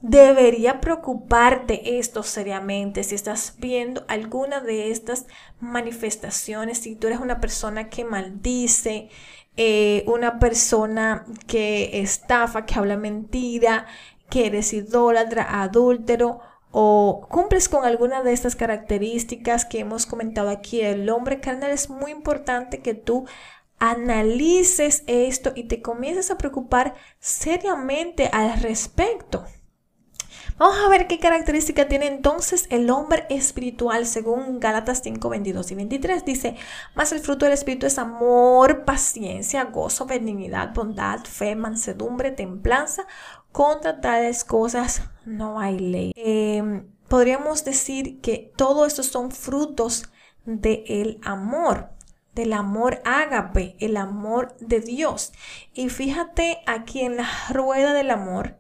Debería 0.02 0.82
preocuparte 0.82 1.98
esto 1.98 2.24
seriamente 2.24 3.06
si 3.06 3.16
estás 3.16 3.56
viendo 3.58 4.04
alguna 4.10 4.60
de 4.60 4.92
estas 4.92 5.28
manifestaciones, 5.62 6.80
si 6.80 6.96
tú 6.96 7.08
eres 7.08 7.22
una 7.22 7.40
persona 7.40 7.90
que 7.90 8.04
maldice, 8.04 9.10
eh, 9.56 10.04
una 10.08 10.40
persona 10.40 11.26
que 11.48 12.02
estafa, 12.02 12.66
que 12.66 12.76
habla 12.76 12.98
mentira, 12.98 13.86
que 14.30 14.48
eres 14.48 14.74
idólatra, 14.74 15.62
adúltero 15.62 16.42
o 16.76 17.28
cumples 17.30 17.70
con 17.70 17.86
alguna 17.86 18.24
de 18.24 18.34
estas 18.34 18.56
características 18.56 19.64
que 19.64 19.80
hemos 19.80 20.08
comentado 20.08 20.50
aquí 20.50 20.82
el 20.82 21.08
hombre 21.12 21.40
carnal, 21.40 21.70
es 21.70 21.88
muy 21.88 22.12
importante 22.12 22.82
que 22.82 22.96
tú 22.96 23.26
analices 23.78 25.04
esto 25.06 25.52
y 25.56 25.66
te 25.66 25.84
comiences 25.84 26.32
a 26.32 26.38
preocupar 26.40 26.96
seriamente 27.20 28.28
al 28.34 28.60
respecto. 28.60 29.46
Vamos 30.58 30.78
a 30.78 30.90
ver 30.90 31.08
qué 31.08 31.20
característica 31.20 31.88
tiene 31.88 32.08
entonces 32.08 32.68
el 32.70 32.90
hombre 32.90 33.26
espiritual 33.30 34.06
según 34.06 34.60
Gálatas 34.60 35.02
5, 35.04 35.28
22 35.28 35.72
y 35.72 35.76
23. 35.76 36.26
Dice, 36.26 36.56
más 36.96 37.12
el 37.12 37.20
fruto 37.20 37.46
del 37.46 37.54
espíritu 37.54 37.88
es 37.88 37.98
amor, 37.98 38.86
paciencia, 38.86 39.64
gozo, 39.66 40.06
benignidad, 40.06 40.74
bondad, 40.74 41.22
fe, 41.26 41.56
mansedumbre, 41.56 42.32
templanza. 42.32 43.08
Contra 43.54 44.02
tales 44.02 44.44
cosas 44.44 45.04
no 45.26 45.62
hay 45.62 45.80
ley. 45.80 46.12
Em, 46.18 46.92
podríamos 47.08 47.64
decir 47.64 48.20
que 48.20 48.52
todo 48.58 48.86
esto 48.86 49.02
son 49.04 49.32
frutos 49.32 50.12
del 50.44 51.22
amor 51.24 51.94
del 52.34 52.54
amor 52.54 53.02
ágape, 53.06 53.76
el 53.80 53.98
amor 53.98 54.56
de 54.60 54.80
Dios. 54.80 55.34
Y 55.74 55.90
fíjate 55.90 56.62
aquí 56.66 57.02
en 57.02 57.18
la 57.18 57.30
rueda 57.50 57.94
del 57.94 58.12
amor, 58.12 58.58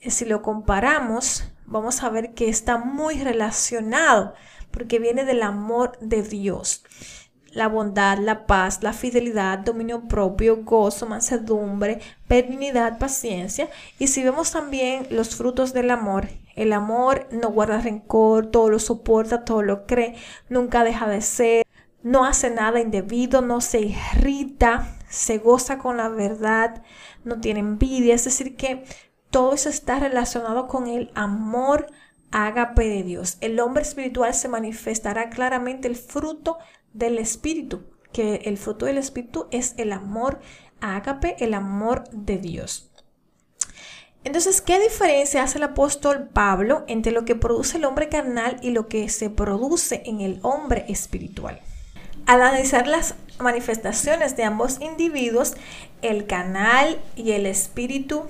si 0.00 0.24
lo 0.24 0.42
comparamos, 0.42 1.44
vamos 1.66 2.02
a 2.02 2.08
ver 2.08 2.32
que 2.32 2.48
está 2.48 2.78
muy 2.78 3.22
relacionado 3.22 4.34
porque 4.70 4.98
viene 4.98 5.24
del 5.24 5.42
amor 5.42 5.98
de 6.00 6.22
Dios. 6.22 6.84
La 7.52 7.66
bondad, 7.66 8.18
la 8.18 8.46
paz, 8.46 8.82
la 8.82 8.92
fidelidad, 8.92 9.58
dominio 9.58 10.06
propio, 10.06 10.62
gozo, 10.64 11.06
mansedumbre, 11.06 12.00
benignidad, 12.28 12.98
paciencia. 12.98 13.68
Y 13.98 14.06
si 14.06 14.22
vemos 14.22 14.52
también 14.52 15.06
los 15.10 15.34
frutos 15.34 15.72
del 15.72 15.90
amor, 15.90 16.28
el 16.54 16.72
amor 16.72 17.26
no 17.32 17.50
guarda 17.50 17.80
rencor, 17.80 18.46
todo 18.46 18.68
lo 18.70 18.78
soporta, 18.78 19.44
todo 19.44 19.62
lo 19.62 19.86
cree, 19.86 20.14
nunca 20.48 20.84
deja 20.84 21.08
de 21.08 21.22
ser, 21.22 21.66
no 22.02 22.24
hace 22.24 22.50
nada 22.50 22.80
indebido, 22.80 23.42
no 23.42 23.60
se 23.60 23.80
irrita, 23.80 24.96
se 25.08 25.38
goza 25.38 25.78
con 25.78 25.96
la 25.96 26.08
verdad, 26.08 26.82
no 27.24 27.40
tiene 27.40 27.60
envidia. 27.60 28.14
Es 28.14 28.24
decir, 28.24 28.56
que 28.56 28.84
todo 29.30 29.54
eso 29.54 29.68
está 29.68 29.98
relacionado 29.98 30.66
con 30.66 30.86
el 30.86 31.10
amor 31.14 31.86
ágape 32.30 32.88
de 32.88 33.02
Dios. 33.02 33.38
El 33.40 33.58
hombre 33.60 33.82
espiritual 33.82 34.34
se 34.34 34.48
manifestará 34.48 35.30
claramente 35.30 35.88
el 35.88 35.96
fruto 35.96 36.58
del 36.92 37.18
espíritu, 37.18 37.82
que 38.12 38.36
el 38.44 38.58
fruto 38.58 38.86
del 38.86 38.98
espíritu 38.98 39.46
es 39.50 39.74
el 39.76 39.92
amor 39.92 40.40
ágape, 40.80 41.36
el 41.38 41.54
amor 41.54 42.04
de 42.10 42.38
Dios. 42.38 42.90
Entonces, 44.22 44.60
¿qué 44.60 44.78
diferencia 44.78 45.42
hace 45.42 45.58
el 45.58 45.64
apóstol 45.64 46.28
Pablo 46.28 46.84
entre 46.88 47.12
lo 47.12 47.24
que 47.24 47.36
produce 47.36 47.78
el 47.78 47.86
hombre 47.86 48.10
carnal 48.10 48.58
y 48.62 48.70
lo 48.70 48.86
que 48.86 49.08
se 49.08 49.30
produce 49.30 50.02
en 50.04 50.20
el 50.20 50.40
hombre 50.42 50.84
espiritual? 50.88 51.60
Al 52.26 52.42
analizar 52.42 52.86
las 52.86 53.14
manifestaciones 53.38 54.36
de 54.36 54.44
ambos 54.44 54.78
individuos, 54.80 55.54
el 56.02 56.26
canal 56.26 56.98
y 57.16 57.32
el 57.32 57.46
espíritu 57.46 58.24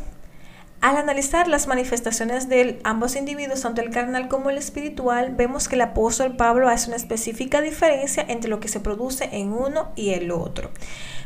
al 0.81 0.97
analizar 0.97 1.47
las 1.47 1.67
manifestaciones 1.67 2.49
de 2.49 2.81
ambos 2.85 3.15
individuos, 3.15 3.61
tanto 3.61 3.83
el 3.83 3.91
carnal 3.91 4.29
como 4.29 4.49
el 4.49 4.57
espiritual, 4.57 5.35
vemos 5.35 5.69
que 5.69 5.75
el 5.75 5.83
apóstol 5.83 6.37
Pablo 6.37 6.69
hace 6.69 6.89
una 6.89 6.97
específica 6.97 7.61
diferencia 7.61 8.25
entre 8.27 8.49
lo 8.49 8.61
que 8.61 8.69
se 8.69 8.81
produce 8.81 9.29
en 9.33 9.53
uno 9.53 9.93
y 9.95 10.11
el 10.11 10.31
otro. 10.31 10.71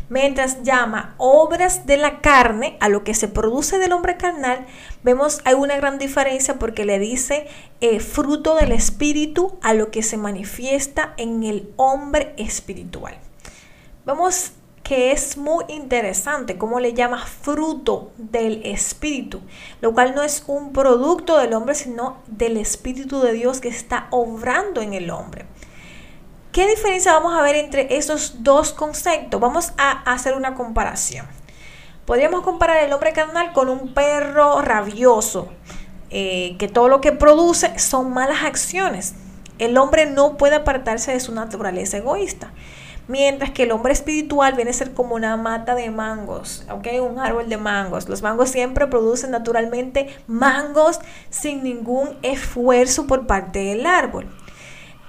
Mientras 0.09 0.65
llama 0.65 1.15
obras 1.19 1.87
de 1.87 1.97
la 1.97 2.21
carne 2.21 2.77
a 2.81 2.89
lo 2.89 3.05
que 3.05 3.15
se 3.15 3.29
produce 3.29 3.79
del 3.79 3.93
hombre 3.93 4.17
carnal, 4.17 4.67
vemos 5.03 5.41
hay 5.45 5.55
una 5.55 5.77
gran 5.77 5.99
diferencia 5.99 6.59
porque 6.59 6.85
le 6.85 6.99
dice 6.99 7.47
eh, 7.81 8.01
fruto 8.01 8.57
del 8.57 8.73
espíritu 8.73 9.57
a 9.63 9.73
lo 9.73 9.91
que 9.91 10.03
se 10.03 10.19
manifiesta 10.19 11.15
en 11.17 11.43
el 11.43 11.73
hombre 11.77 12.35
espiritual. 12.37 13.17
Vemos 14.05 14.53
que 14.85 15.13
es 15.13 15.39
muy 15.39 15.65
interesante, 15.69 16.59
como 16.59 16.79
le 16.79 16.93
llama 16.93 17.25
fruto 17.25 18.13
del 18.19 18.61
Espíritu, 18.67 19.41
lo 19.81 19.95
cual 19.95 20.15
no 20.15 20.23
es 20.23 20.45
un 20.47 20.75
producto 20.75 21.39
del 21.39 21.55
hombre, 21.55 21.75
sino 21.75 22.19
del 22.27 22.59
Espíritu 22.59 23.21
de 23.21 23.33
Dios 23.33 23.61
que 23.61 23.69
está 23.69 24.09
obrando 24.11 24.83
en 24.83 24.93
el 24.93 25.11
hombre. 25.11 25.47
¿Qué 26.53 26.69
diferencia 26.69 27.15
vamos 27.15 27.35
a 27.35 27.43
ver 27.43 27.57
entre 27.57 27.97
esos 27.97 28.45
dos 28.45 28.75
conceptos? 28.75 29.41
Vamos 29.41 29.73
a 29.79 29.91
hacer 30.13 30.35
una 30.35 30.55
comparación. 30.55 31.27
Podríamos 32.05 32.43
comparar 32.43 32.85
el 32.85 32.93
hombre 32.93 33.15
carnal 33.15 33.55
con 33.55 33.71
un 33.71 33.95
perro 33.95 34.61
rabioso, 34.61 35.49
eh, 36.11 36.57
que 36.59 36.69
todo 36.69 36.89
lo 36.89 37.01
que 37.01 37.13
produce 37.13 37.79
son 37.79 38.13
malas 38.13 38.45
acciones. 38.45 39.15
El 39.59 39.79
hombre 39.79 40.05
no 40.05 40.37
puede 40.37 40.57
apartarse 40.57 41.13
de 41.13 41.21
su 41.21 41.33
naturaleza 41.33 41.97
egoísta. 41.97 42.53
Mientras 43.07 43.51
que 43.51 43.65
el 43.65 43.73
hombre 43.73 43.93
espiritual 43.93 44.55
viene 44.55 44.71
a 44.71 44.75
ser 44.75 44.95
como 44.95 45.15
una 45.15 45.37
mata 45.37 45.75
de 45.75 45.91
mangos, 45.91 46.65
¿ok? 46.71 46.87
Un 47.03 47.19
árbol 47.19 47.49
de 47.49 47.59
mangos. 47.59 48.09
Los 48.09 48.23
mangos 48.23 48.49
siempre 48.49 48.87
producen 48.87 49.31
naturalmente 49.31 50.09
mangos 50.27 51.01
sin 51.29 51.63
ningún 51.63 52.17
esfuerzo 52.23 53.07
por 53.07 53.27
parte 53.27 53.59
del 53.59 53.85
árbol. 53.85 54.27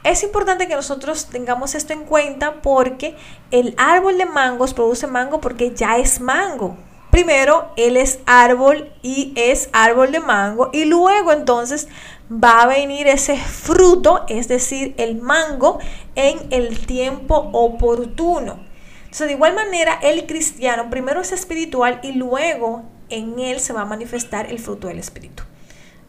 Es 0.04 0.22
importante 0.24 0.68
que 0.68 0.76
nosotros 0.76 1.28
tengamos 1.28 1.74
esto 1.74 1.94
en 1.94 2.04
cuenta 2.04 2.62
porque 2.62 3.16
el 3.50 3.74
árbol 3.78 4.18
de 4.18 4.26
mangos 4.26 4.74
produce 4.74 5.08
mango 5.08 5.42
porque 5.42 5.74
ya 5.74 5.98
es 5.98 6.20
mango. 6.20 6.78
Primero, 7.10 7.72
él 7.78 7.96
es 7.96 8.20
árbol 8.26 8.92
y 9.02 9.34
es 9.38 9.70
árbol 9.72 10.12
de 10.12 10.20
mango 10.20 10.70
y 10.74 10.84
luego 10.84 11.32
entonces 11.32 11.88
va 12.32 12.62
a 12.62 12.68
venir 12.68 13.08
ese 13.08 13.38
fruto, 13.38 14.26
es 14.28 14.48
decir, 14.48 14.94
el 14.98 15.22
mango, 15.22 15.80
en 16.16 16.40
el 16.52 16.86
tiempo 16.86 17.50
oportuno. 17.54 18.60
Entonces, 19.04 19.28
de 19.28 19.34
igual 19.34 19.56
manera, 19.56 20.00
el 20.02 20.26
cristiano 20.26 20.90
primero 20.90 21.22
es 21.22 21.32
espiritual 21.32 22.00
y 22.04 22.14
luego 22.14 22.84
en 23.10 23.40
él 23.40 23.60
se 23.60 23.74
va 23.74 23.82
a 23.82 23.86
manifestar 23.86 24.50
el 24.50 24.60
fruto 24.60 24.88
del 24.88 25.00
espíritu. 25.00 25.44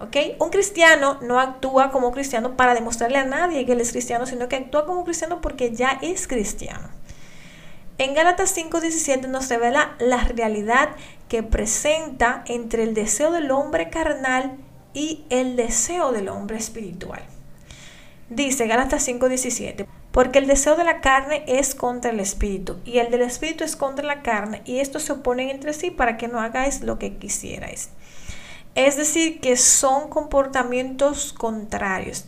¿Ok? 0.01 0.17
Un 0.41 0.51
cristiano 0.51 1.19
no 1.23 1.41
actúa 1.41 1.91
como 1.91 2.13
cristiano 2.13 2.57
para 2.57 2.75
demostrarle 2.75 3.19
a 3.19 3.25
nadie 3.25 3.65
que 3.65 3.73
él 3.73 3.81
es 3.81 3.93
cristiano, 3.93 4.27
sino 4.27 4.49
que 4.49 4.57
actúa 4.57 4.87
como 4.87 5.05
cristiano 5.05 5.41
porque 5.41 5.75
ya 5.75 5.99
es 6.03 6.27
cristiano. 6.27 6.91
En 7.99 8.13
Gálatas 8.13 8.55
5:17 8.55 9.27
nos 9.27 9.49
revela 9.49 9.97
la 9.99 10.19
realidad 10.19 10.91
que 11.29 11.43
presenta 11.43 12.45
entre 12.47 12.83
el 12.83 12.93
deseo 12.93 13.31
del 13.31 13.51
hombre 13.51 13.89
carnal 13.89 14.59
y 14.97 15.27
el 15.29 15.57
deseo 15.57 16.11
del 16.11 16.31
hombre 16.31 16.57
espiritual. 16.57 17.23
Dice 18.31 18.67
Gálatas 18.67 19.07
5:17, 19.07 19.87
porque 20.11 20.39
el 20.39 20.47
deseo 20.47 20.75
de 20.75 20.85
la 20.85 21.03
carne 21.03 21.45
es 21.47 21.75
contra 21.75 22.11
el 22.11 22.19
espíritu 22.19 22.79
y 22.87 22.99
el 22.99 23.11
del 23.11 23.21
espíritu 23.21 23.63
es 23.63 23.77
contra 23.77 24.07
la 24.07 24.23
carne 24.23 24.63
y 24.65 24.79
estos 24.79 25.03
se 25.03 25.13
oponen 25.13 25.51
entre 25.51 25.75
sí 25.75 25.91
para 25.91 26.17
que 26.17 26.29
no 26.29 26.41
hagáis 26.41 26.81
lo 26.81 26.99
que 26.99 27.19
quisierais. 27.19 27.91
Es 28.75 28.97
decir, 28.97 29.41
que 29.41 29.57
son 29.57 30.09
comportamientos 30.09 31.35
contrarios. 31.35 32.25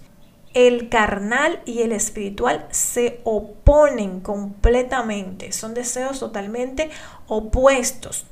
El 0.52 0.90
carnal 0.90 1.62
y 1.64 1.80
el 1.80 1.92
espiritual 1.92 2.68
se 2.70 3.20
oponen 3.24 4.20
completamente, 4.20 5.52
son 5.52 5.72
deseos 5.72 6.20
totalmente 6.20 6.90
opuestos. 7.28 8.26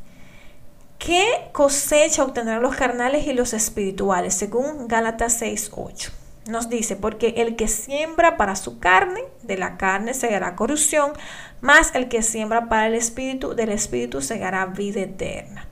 ¿Qué 0.98 1.50
cosecha 1.52 2.24
obtendrán 2.24 2.62
los 2.62 2.74
carnales 2.74 3.26
y 3.26 3.32
los 3.32 3.52
espirituales? 3.52 4.34
Según 4.34 4.88
Gálatas 4.88 5.40
6:8. 5.40 6.10
Nos 6.48 6.68
dice, 6.68 6.96
porque 6.96 7.34
el 7.38 7.56
que 7.56 7.66
siembra 7.66 8.36
para 8.36 8.54
su 8.54 8.78
carne, 8.78 9.20
de 9.42 9.58
la 9.58 9.76
carne 9.76 10.14
segará 10.14 10.54
corrupción, 10.54 11.12
más 11.60 11.92
el 11.94 12.08
que 12.08 12.22
siembra 12.22 12.68
para 12.68 12.86
el 12.86 12.94
espíritu, 12.94 13.54
del 13.54 13.70
espíritu 13.70 14.22
segará 14.22 14.66
vida 14.66 15.00
eterna. 15.00 15.66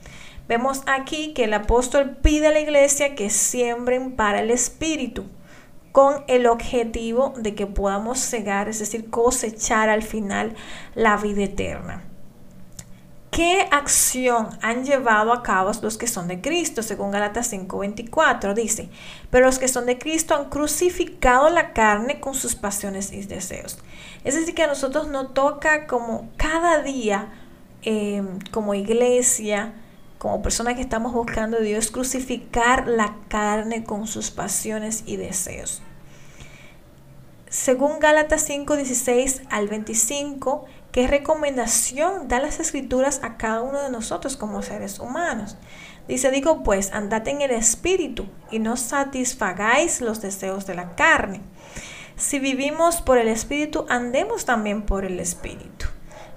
Vemos 0.48 0.82
aquí 0.86 1.32
que 1.32 1.44
el 1.44 1.54
apóstol 1.54 2.16
pide 2.20 2.48
a 2.48 2.52
la 2.52 2.60
iglesia 2.60 3.14
que 3.14 3.30
siembren 3.30 4.16
para 4.16 4.40
el 4.40 4.50
espíritu 4.50 5.26
con 5.92 6.24
el 6.26 6.46
objetivo 6.46 7.32
de 7.36 7.54
que 7.54 7.68
podamos 7.68 8.18
cegar, 8.18 8.68
es 8.68 8.80
decir, 8.80 9.10
cosechar 9.10 9.88
al 9.88 10.02
final 10.02 10.54
la 10.96 11.16
vida 11.16 11.44
eterna. 11.44 12.02
¿Qué 13.34 13.66
acción 13.72 14.50
han 14.62 14.84
llevado 14.84 15.32
a 15.32 15.42
cabo 15.42 15.72
los 15.82 15.98
que 15.98 16.06
son 16.06 16.28
de 16.28 16.40
Cristo? 16.40 16.84
Según 16.84 17.10
Galatas 17.10 17.52
5:24 17.52 18.54
dice, 18.54 18.90
pero 19.30 19.46
los 19.46 19.58
que 19.58 19.66
son 19.66 19.86
de 19.86 19.98
Cristo 19.98 20.36
han 20.36 20.48
crucificado 20.50 21.50
la 21.50 21.72
carne 21.72 22.20
con 22.20 22.34
sus 22.34 22.54
pasiones 22.54 23.10
y 23.10 23.22
deseos. 23.22 23.78
Es 24.22 24.36
decir, 24.36 24.54
que 24.54 24.62
a 24.62 24.68
nosotros 24.68 25.08
nos 25.08 25.34
toca 25.34 25.88
como 25.88 26.30
cada 26.36 26.80
día, 26.82 27.32
em, 27.82 28.38
como 28.52 28.72
iglesia, 28.72 29.74
como 30.18 30.40
persona 30.40 30.76
que 30.76 30.82
estamos 30.82 31.12
buscando 31.12 31.56
a 31.56 31.60
Dios, 31.60 31.90
crucificar 31.90 32.86
la 32.86 33.16
carne 33.26 33.82
con 33.82 34.06
sus 34.06 34.30
pasiones 34.30 35.02
y 35.06 35.16
deseos. 35.16 35.82
Según 37.48 37.98
Gálatas 37.98 38.42
5:16 38.42 39.42
al 39.50 39.66
25, 39.66 40.66
¿Qué 40.94 41.08
recomendación 41.08 42.28
da 42.28 42.38
las 42.38 42.60
escrituras 42.60 43.18
a 43.24 43.36
cada 43.36 43.62
uno 43.62 43.82
de 43.82 43.90
nosotros 43.90 44.36
como 44.36 44.62
seres 44.62 45.00
humanos? 45.00 45.56
Dice, 46.06 46.30
digo 46.30 46.62
pues, 46.62 46.92
andad 46.92 47.26
en 47.26 47.42
el 47.42 47.50
espíritu 47.50 48.26
y 48.52 48.60
no 48.60 48.76
satisfagáis 48.76 50.00
los 50.00 50.20
deseos 50.20 50.66
de 50.66 50.76
la 50.76 50.94
carne. 50.94 51.40
Si 52.14 52.38
vivimos 52.38 53.02
por 53.02 53.18
el 53.18 53.26
espíritu, 53.26 53.86
andemos 53.88 54.44
también 54.44 54.82
por 54.82 55.04
el 55.04 55.18
espíritu. 55.18 55.86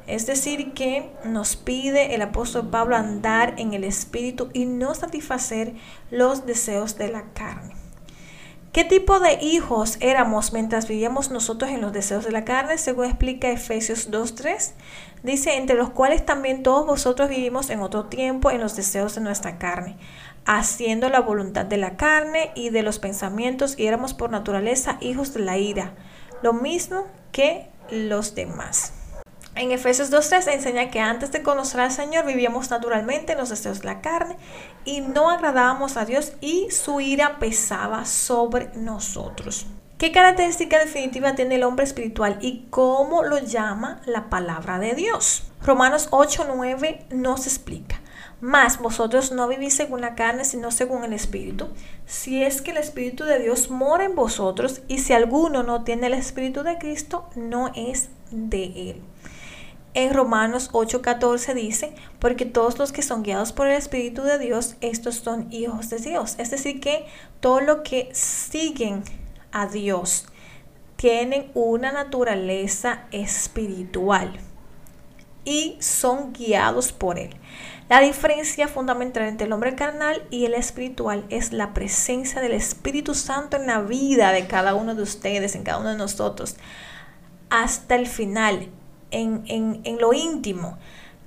Es 0.07 0.25
decir, 0.25 0.73
que 0.73 1.11
nos 1.23 1.55
pide 1.55 2.15
el 2.15 2.23
apóstol 2.23 2.67
Pablo 2.71 2.95
andar 2.95 3.53
en 3.59 3.75
el 3.75 3.83
espíritu 3.83 4.49
y 4.53 4.65
no 4.65 4.95
satisfacer 4.95 5.75
los 6.09 6.47
deseos 6.47 6.97
de 6.97 7.09
la 7.09 7.25
carne. 7.35 7.75
¿Qué 8.71 8.83
tipo 8.83 9.19
de 9.19 9.39
hijos 9.41 9.97
éramos 10.01 10.53
mientras 10.53 10.87
vivíamos 10.87 11.31
nosotros 11.31 11.71
en 11.71 11.81
los 11.81 11.93
deseos 11.93 12.25
de 12.25 12.31
la 12.31 12.45
carne? 12.45 12.77
Según 12.77 13.05
explica 13.05 13.49
Efesios 13.49 14.11
2.3. 14.11 14.73
Dice, 15.23 15.57
entre 15.57 15.75
los 15.75 15.89
cuales 15.89 16.25
también 16.25 16.63
todos 16.63 16.85
vosotros 16.85 17.29
vivimos 17.29 17.69
en 17.69 17.79
otro 17.79 18.05
tiempo 18.05 18.51
en 18.51 18.61
los 18.61 18.75
deseos 18.75 19.15
de 19.15 19.21
nuestra 19.21 19.57
carne, 19.57 19.97
haciendo 20.45 21.09
la 21.09 21.21
voluntad 21.21 21.65
de 21.65 21.77
la 21.77 21.97
carne 21.97 22.51
y 22.55 22.69
de 22.69 22.83
los 22.83 22.99
pensamientos, 22.99 23.79
y 23.79 23.87
éramos 23.87 24.13
por 24.13 24.29
naturaleza 24.29 24.97
hijos 25.01 25.33
de 25.33 25.39
la 25.39 25.57
ira, 25.57 25.93
lo 26.43 26.53
mismo 26.53 27.07
que 27.31 27.69
los 27.89 28.35
demás. 28.35 28.93
En 29.57 29.71
Efesios 29.71 30.11
2.3 30.11 30.53
enseña 30.53 30.91
que 30.91 30.99
antes 30.99 31.31
de 31.31 31.41
conocer 31.41 31.79
al 31.79 31.91
Señor 31.91 32.27
vivíamos 32.27 32.69
naturalmente 32.69 33.31
en 33.31 33.39
los 33.39 33.49
deseos 33.49 33.79
de 33.79 33.87
la 33.87 34.01
carne 34.01 34.37
y 34.85 35.01
no 35.01 35.31
agradábamos 35.31 35.97
a 35.97 36.05
Dios 36.05 36.33
y 36.41 36.69
su 36.69 37.01
ira 37.01 37.39
pesaba 37.39 38.05
sobre 38.05 38.69
nosotros. 38.75 39.65
¿Qué 39.97 40.11
característica 40.11 40.77
definitiva 40.77 41.33
tiene 41.33 41.55
el 41.55 41.63
hombre 41.63 41.85
espiritual 41.85 42.37
y 42.39 42.67
cómo 42.69 43.23
lo 43.23 43.39
llama 43.39 43.99
la 44.05 44.29
palabra 44.29 44.77
de 44.77 44.93
Dios? 44.93 45.47
Romanos 45.63 46.11
8.9 46.11 47.09
nos 47.09 47.47
explica. 47.47 47.99
Mas 48.39 48.77
vosotros 48.77 49.31
no 49.31 49.47
vivís 49.47 49.73
según 49.73 50.01
la 50.01 50.13
carne, 50.13 50.45
sino 50.45 50.69
según 50.69 51.03
el 51.03 51.13
Espíritu. 51.13 51.69
Si 52.05 52.43
es 52.43 52.61
que 52.61 52.69
el 52.69 52.77
Espíritu 52.77 53.23
de 53.23 53.39
Dios 53.39 53.71
mora 53.71 54.05
en 54.05 54.13
vosotros, 54.13 54.81
y 54.87 54.99
si 54.99 55.13
alguno 55.13 55.63
no 55.63 55.83
tiene 55.83 56.05
el 56.05 56.13
Espíritu 56.13 56.61
de 56.61 56.77
Cristo, 56.77 57.27
no 57.35 57.71
es 57.75 58.09
de 58.29 58.91
él. 58.91 59.01
En 59.93 60.13
Romanos 60.13 60.69
8:14 60.73 61.53
dice, 61.53 61.93
porque 62.19 62.45
todos 62.45 62.77
los 62.77 62.91
que 62.91 63.01
son 63.01 63.23
guiados 63.23 63.51
por 63.51 63.67
el 63.67 63.73
Espíritu 63.73 64.23
de 64.23 64.37
Dios, 64.37 64.75
estos 64.81 65.15
son 65.15 65.51
hijos 65.51 65.89
de 65.89 65.97
Dios. 65.97 66.35
Es 66.37 66.51
decir, 66.51 66.79
que 66.79 67.05
todos 67.39 67.63
los 67.63 67.77
que 67.77 68.09
siguen 68.13 69.03
a 69.51 69.67
Dios 69.67 70.25
tienen 70.97 71.51
una 71.53 71.91
naturaleza 71.91 73.05
espiritual 73.11 74.39
y 75.45 75.77
son 75.79 76.33
guiados 76.33 76.91
por 76.91 77.17
Él. 77.17 77.35
La 77.87 78.01
diferencia 78.01 78.67
fundamental 78.67 79.23
entre 79.23 79.47
el 79.47 79.53
hombre 79.53 79.75
carnal 79.75 80.21
y 80.29 80.43
el 80.43 80.53
espiritual 80.53 81.23
es 81.29 81.53
la 81.53 81.73
presencia 81.73 82.41
del 82.41 82.51
Espíritu 82.51 83.15
Santo 83.15 83.55
en 83.55 83.67
la 83.67 83.79
vida 83.79 84.33
de 84.33 84.45
cada 84.47 84.75
uno 84.75 84.93
de 84.93 85.03
ustedes, 85.03 85.55
en 85.55 85.63
cada 85.63 85.79
uno 85.79 85.91
de 85.91 85.95
nosotros, 85.95 86.57
hasta 87.49 87.95
el 87.95 88.07
final 88.07 88.67
en, 89.11 89.97
lo 89.99 90.13
íntimo. 90.13 90.77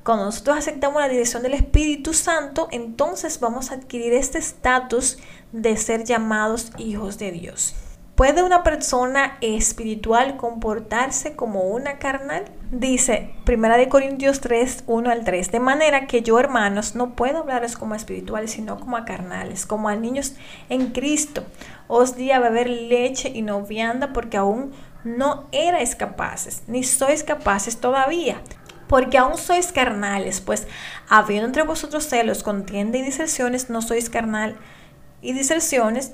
Cuando 0.05 0.25
nosotros 0.25 0.57
aceptamos 0.57 1.01
la 1.01 1.09
dirección 1.09 1.43
del 1.43 1.55
Espíritu 1.55 2.15
Santo, 2.15 2.69
entonces 2.71 3.39
vamos 3.39 3.71
a 3.71 3.75
adquirir 3.75 4.13
este 4.15 4.39
estatus 4.39 5.19
de 5.53 5.77
ser 5.77 6.05
llamados 6.05 6.73
hijos 6.79 7.19
de 7.19 7.33
Dios. 7.33 7.75
¿Puede 8.21 8.43
una 8.43 8.63
persona 8.63 9.39
espiritual 9.41 10.37
comportarse 10.37 11.37
como 11.37 11.63
una 11.63 11.99
carnal? 11.99 12.45
Dice 12.71 13.31
1 13.49 13.89
Corintios 13.89 14.41
3, 14.41 14.85
1 14.87 15.11
al 15.11 15.25
3. 15.25 15.51
De 15.51 15.59
manera 15.59 16.07
que 16.07 16.21
yo, 16.21 16.39
hermanos, 16.39 16.95
no 16.95 17.15
puedo 17.17 17.39
hablarles 17.39 17.79
como 17.79 17.95
espirituales, 17.95 18.51
sino 18.51 18.79
como 18.79 18.99
a 18.99 19.07
carnales, 19.07 19.65
como 19.65 19.89
a 19.89 19.97
niños 19.97 20.35
en 20.69 20.89
Cristo. 20.89 21.45
Os 21.89 22.15
di 22.15 22.31
a 22.31 22.41
beber 22.41 22.69
leche 22.69 23.31
y 23.35 23.41
no 23.41 23.63
vianda 23.63 24.13
porque 24.13 24.37
aún 24.37 24.73
no 25.05 25.49
erais 25.53 25.95
capaces, 25.95 26.63
ni 26.67 26.85
sois 26.85 27.23
capaces 27.23 27.79
todavía, 27.79 28.41
porque 28.89 29.19
aún 29.19 29.39
sois 29.39 29.73
carnales, 29.73 30.41
pues 30.41 30.67
habiendo 31.09 31.47
entre 31.47 31.63
vosotros 31.63 32.05
celos, 32.09 32.43
contienda 32.43 32.99
y 32.99 33.03
diserciones, 33.03 33.71
no 33.71 33.83
sois 33.83 34.11
carnal 34.11 34.57
y 35.23 35.33
diserciones, 35.33 36.13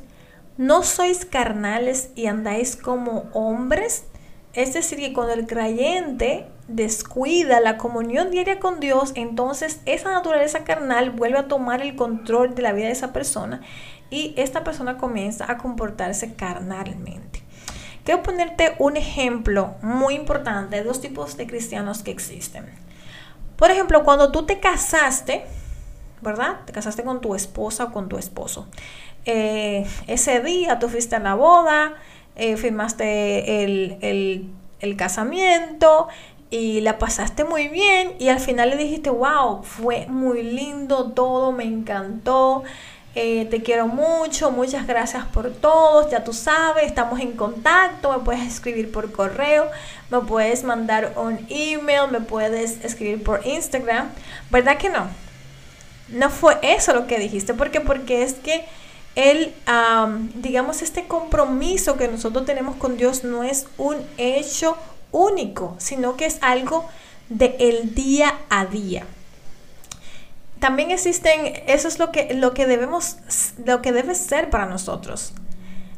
no 0.57 0.83
sois 0.83 1.25
carnales 1.25 2.11
y 2.15 2.27
andáis 2.27 2.77
como 2.77 3.29
hombres. 3.33 4.05
Es 4.53 4.73
decir, 4.73 4.99
que 4.99 5.13
cuando 5.13 5.35
el 5.35 5.47
creyente 5.47 6.47
descuida 6.69 7.61
la 7.61 7.77
comunión 7.77 8.31
diaria 8.31 8.59
con 8.59 8.81
Dios, 8.81 9.13
entonces 9.15 9.81
esa 9.85 10.11
naturaleza 10.11 10.65
carnal 10.65 11.11
vuelve 11.11 11.39
a 11.39 11.49
tomar 11.49 11.83
el 11.83 11.95
control 11.95 12.55
de 12.55 12.63
la 12.63 12.73
vida 12.73 12.87
de 12.87 12.93
esa 12.93 13.13
persona 13.13 13.61
y 14.11 14.35
esta 14.37 14.65
persona 14.65 14.99
comienza 14.99 15.51
a 15.51 15.59
comportarse 15.59 16.35
carnalmente. 16.35 17.36
Quiero 18.07 18.23
ponerte 18.23 18.77
un 18.79 18.97
ejemplo 18.97 19.75
muy 19.83 20.15
importante 20.15 20.77
de 20.77 20.85
dos 20.85 21.01
tipos 21.01 21.37
de 21.37 21.49
cristianos 21.49 22.05
que 22.05 22.13
existen. 22.13 22.65
Por 23.57 23.73
ejemplo, 23.73 24.05
cuando 24.05 24.31
tú 24.31 24.47
te 24.47 24.61
casaste, 24.61 25.45
¿verdad? 26.23 26.61
Te 26.67 26.73
casaste 26.73 27.03
con 27.03 27.21
tu 27.21 27.35
esposa 27.35 27.87
o 27.87 27.93
con 27.93 28.09
tu 28.09 28.17
esposo. 28.17 28.69
Eh, 29.25 29.85
ese 30.07 30.39
día 30.39 30.79
tú 30.79 30.89
fuiste 30.89 31.17
a 31.17 31.19
la 31.19 31.35
boda, 31.35 31.95
eh, 32.37 32.57
firmaste 32.57 33.65
el, 33.65 33.99
el 34.79 34.97
casamiento 34.97 36.07
y 36.49 36.83
la 36.83 36.99
pasaste 36.99 37.43
muy 37.43 37.67
bien 37.67 38.13
y 38.21 38.29
al 38.29 38.39
final 38.39 38.71
le 38.71 38.77
dijiste, 38.77 39.11
wow, 39.11 39.65
fue 39.65 40.07
muy 40.07 40.45
lindo 40.45 41.11
todo, 41.11 41.51
me 41.51 41.65
encantó. 41.65 42.63
Eh, 43.19 43.47
te 43.47 43.63
quiero 43.63 43.87
mucho, 43.87 44.51
muchas 44.51 44.87
gracias 44.87 45.25
por 45.25 45.51
todo, 45.51 46.07
ya 46.11 46.23
tú 46.23 46.35
sabes, 46.35 46.85
estamos 46.85 47.19
en 47.19 47.33
contacto, 47.33 48.13
me 48.13 48.19
puedes 48.23 48.47
escribir 48.47 48.93
por 48.93 49.11
correo, 49.11 49.71
me 50.11 50.21
puedes 50.21 50.65
mandar 50.65 51.15
un 51.17 51.39
email, 51.49 52.11
me 52.11 52.21
puedes 52.21 52.85
escribir 52.85 53.25
por 53.25 53.47
Instagram, 53.47 54.11
¿verdad 54.51 54.77
que 54.77 54.91
no? 54.91 55.07
No 56.11 56.29
fue 56.29 56.59
eso 56.61 56.93
lo 56.93 57.07
que 57.07 57.19
dijiste, 57.19 57.55
¿por 57.55 57.71
qué? 57.71 57.81
Porque 57.81 58.23
es 58.23 58.35
que 58.35 58.67
el, 59.15 59.55
digamos, 60.35 60.83
este 60.83 61.07
compromiso 61.07 61.97
que 61.97 62.09
nosotros 62.09 62.45
tenemos 62.45 62.77
con 62.77 62.99
Dios 62.99 63.25
no 63.25 63.45
es 63.45 63.67
un 63.79 63.97
hecho 64.19 64.77
único, 65.11 65.75
sino 65.79 66.19
que 66.19 66.27
es 66.27 66.37
algo 66.43 66.87
del 67.31 67.55
el 67.61 67.95
día 67.95 68.35
a 68.51 68.67
día 68.67 69.07
también 70.59 70.91
existen, 70.91 71.63
eso 71.67 71.89
es 71.89 71.99
lo 71.99 72.11
que, 72.13 72.35
lo 72.35 72.55
que 72.55 72.67
debemos, 72.67 73.19
lo 73.65 73.83
que 73.83 73.93
debe 73.93 74.15
ser 74.15 74.51
para 74.51 74.67
nosotros. 74.67 75.35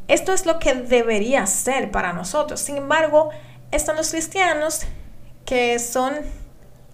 Esto 0.08 0.32
es 0.32 0.46
lo 0.46 0.58
que 0.58 0.74
debería 0.74 1.46
ser 1.46 1.90
para 1.90 2.12
nosotros. 2.12 2.60
Sin 2.60 2.76
embargo, 2.76 3.30
están 3.70 3.96
los 3.96 4.10
cristianos 4.10 4.82
que 5.44 5.78
son 5.78 6.14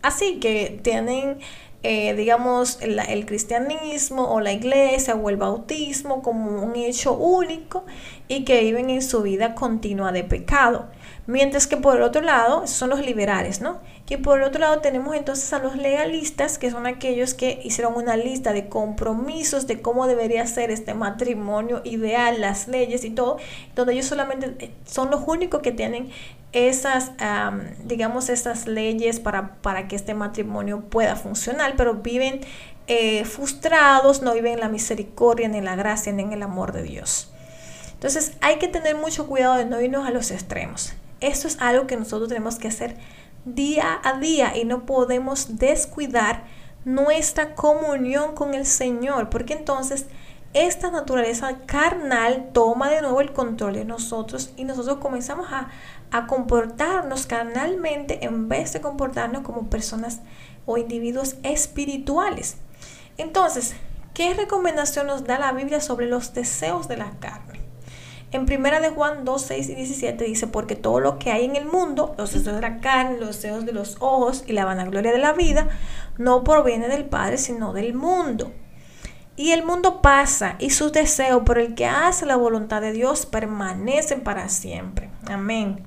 así, 0.03 0.40
que 0.40 0.81
tienen, 0.83 1.38
eh, 1.83 2.14
digamos, 2.14 2.79
el, 2.83 2.98
el, 2.98 3.24
cristianismo 3.24 4.33
o 4.33 4.40
la 4.40 4.53
iglesia 4.53 5.14
o 5.14 5.31
el 5.31 5.37
bautismo 5.37 6.22
como 6.22 6.62
un 6.62 6.77
hecho 6.77 7.14
único 7.14 7.85
y 8.29 8.44
que 8.44 8.61
viven 8.61 8.90
en 8.90 9.03
su 9.03 9.22
vida 9.22 9.55
continua 9.55 10.12
de 10.12 10.24
pecado. 10.24 10.88
Mientras 11.27 11.67
que 11.67 11.79
por 11.79 11.97
el 11.97 12.03
otro 12.03 12.21
lado, 12.21 12.67
son 12.67 12.91
los 12.91 13.01
liberales, 13.01 13.63
¿no? 13.63 13.81
Que 14.05 14.19
por 14.19 14.39
el 14.39 14.45
otro 14.45 14.61
lado 14.61 14.81
tenemos 14.81 15.17
entonces 15.17 15.51
a 15.55 15.59
los 15.59 15.75
legalistas, 15.77 16.59
que 16.59 16.71
son 16.71 16.87
aquellos 16.87 17.33
que 17.33 17.61
hicieron 17.65 17.95
una 17.95 18.17
lista 18.17 18.53
de 18.53 18.69
compromisos 18.69 19.67
de 19.67 19.81
cómo 19.81 20.07
debería 20.07 20.47
ser 20.47 20.71
este 20.71 20.93
matrimonio 20.93 21.81
ideal, 21.85 22.43
las 22.43 22.69
leyes 22.69 23.05
y 23.05 23.11
todo, 23.11 23.39
donde 23.75 23.95
ellos 23.95 24.05
solamente 24.05 24.55
eh, 24.59 24.71
son 24.85 25.11
los 25.11 25.23
únicos 25.27 25.63
que 25.63 25.73
tienen 25.73 26.11
esas, 26.53 27.13
digamos, 27.85 28.29
esas 28.29 28.67
leyes 28.67 29.19
para, 29.19 29.55
para 29.57 29.89
que 29.89 29.97
este 29.97 30.15
matrimonio 30.15 30.83
pueda 30.83 31.17
funcionar, 31.17 31.75
pero 31.77 31.95
viven 31.95 32.43
eh, 32.87 33.25
frustrados, 33.25 34.23
no 34.23 34.35
viven 34.35 34.53
en 34.53 34.61
la 34.61 34.69
misericordia, 34.69 35.49
ni 35.49 35.59
en 35.59 35.65
la 35.65 35.75
gracia, 35.75 36.13
ni 36.13 36.23
en 36.23 36.33
el 36.33 36.43
amor 36.43 36.73
de 36.73 36.83
Dios. 36.83 37.33
Entonces 37.95 38.35
hay 38.43 38.59
que 38.59 38.69
tener 38.69 38.95
mucho 38.95 39.27
cuidado 39.27 39.57
de 39.57 39.65
no 39.65 39.81
irnos 39.81 40.07
a 40.07 40.11
los 40.11 40.31
extremos. 40.31 40.93
Esto 41.25 41.49
es 41.49 41.57
algo 41.59 41.87
que 41.87 41.97
nosotros 41.97 42.29
tenemos 42.29 42.57
que 42.57 42.69
hacer 42.69 42.99
día 43.47 43.99
a 44.05 44.19
día 44.19 44.55
y 44.59 44.67
no 44.67 44.85
podemos 44.85 45.57
descuidar 45.57 46.45
nuestra 46.85 47.55
comunión 47.55 48.35
con 48.35 48.53
el 48.53 48.67
Señor, 48.67 49.31
porque 49.31 49.55
entonces 49.55 50.05
esta 50.53 50.91
naturaleza 50.91 51.61
carnal 51.65 52.51
toma 52.53 52.91
de 52.91 53.01
nuevo 53.01 53.23
el 53.23 53.33
control 53.33 53.73
de 53.73 53.87
nosotros 53.87 54.53
y 54.59 54.65
nosotros 54.65 54.99
comenzamos 54.99 55.47
a, 55.51 55.71
comportarnos 56.29 57.27
carnalmente 57.27 58.25
en 58.25 58.49
vez 58.49 58.75
de 58.75 58.83
comportarnos 58.83 59.43
como 59.43 59.71
personas 59.71 60.21
o 60.67 60.77
individuos 60.77 61.37
espirituales. 61.43 62.59
Entonces, 63.17 63.75
¿qué 64.13 64.35
recomendación 64.35 65.07
nos 65.07 65.25
da 65.25 65.39
la 65.39 65.53
Biblia 65.53 65.81
sobre 65.81 66.07
los 66.07 66.35
deseos 66.35 66.87
de 66.87 66.99
la 66.99 67.11
carne? 67.19 67.63
En 68.35 68.47
primera 68.47 68.81
de 68.81 68.90
Juan 68.90 69.25
2, 69.25 69.42
6 69.42 69.68
y 69.68 69.75
17 69.77 70.25
dice, 70.25 70.49
porque 70.49 70.75
todo 70.75 70.99
lo 70.99 71.20
que 71.20 71.31
hay 71.31 71.44
en 71.44 71.55
el 71.55 71.66
mundo, 71.66 72.16
los 72.18 72.33
deseos 72.33 72.57
de 72.57 72.62
la 72.62 72.81
carne, 72.81 73.20
los 73.20 73.37
deseos 73.37 73.64
de 73.64 73.70
los 73.70 73.97
ojos 74.01 74.42
y 74.49 74.55
la 74.55 74.64
vanagloria 74.64 75.12
de 75.12 75.18
la 75.18 75.35
vida, 75.35 75.68
no 76.18 76.42
proviene 76.42 76.88
del 76.88 77.05
Padre, 77.05 77.38
sino 77.38 77.73
del 77.73 77.94
mundo. 77.94 78.51
Y 79.37 79.53
el 79.53 79.64
mundo 79.64 80.03
pasa 80.03 80.57
y 80.59 80.70
sus 80.70 80.90
deseos 80.90 81.44
por 81.44 81.61
el 81.61 81.77
que 81.77 81.87
hace 81.87 82.27
la 82.27 82.35
voluntad 82.35 82.81
de 82.81 82.90
Dios 82.90 83.25
permanecen 83.25 84.23
para 84.23 84.49
siempre. 84.49 85.11
Amén. 85.29 85.85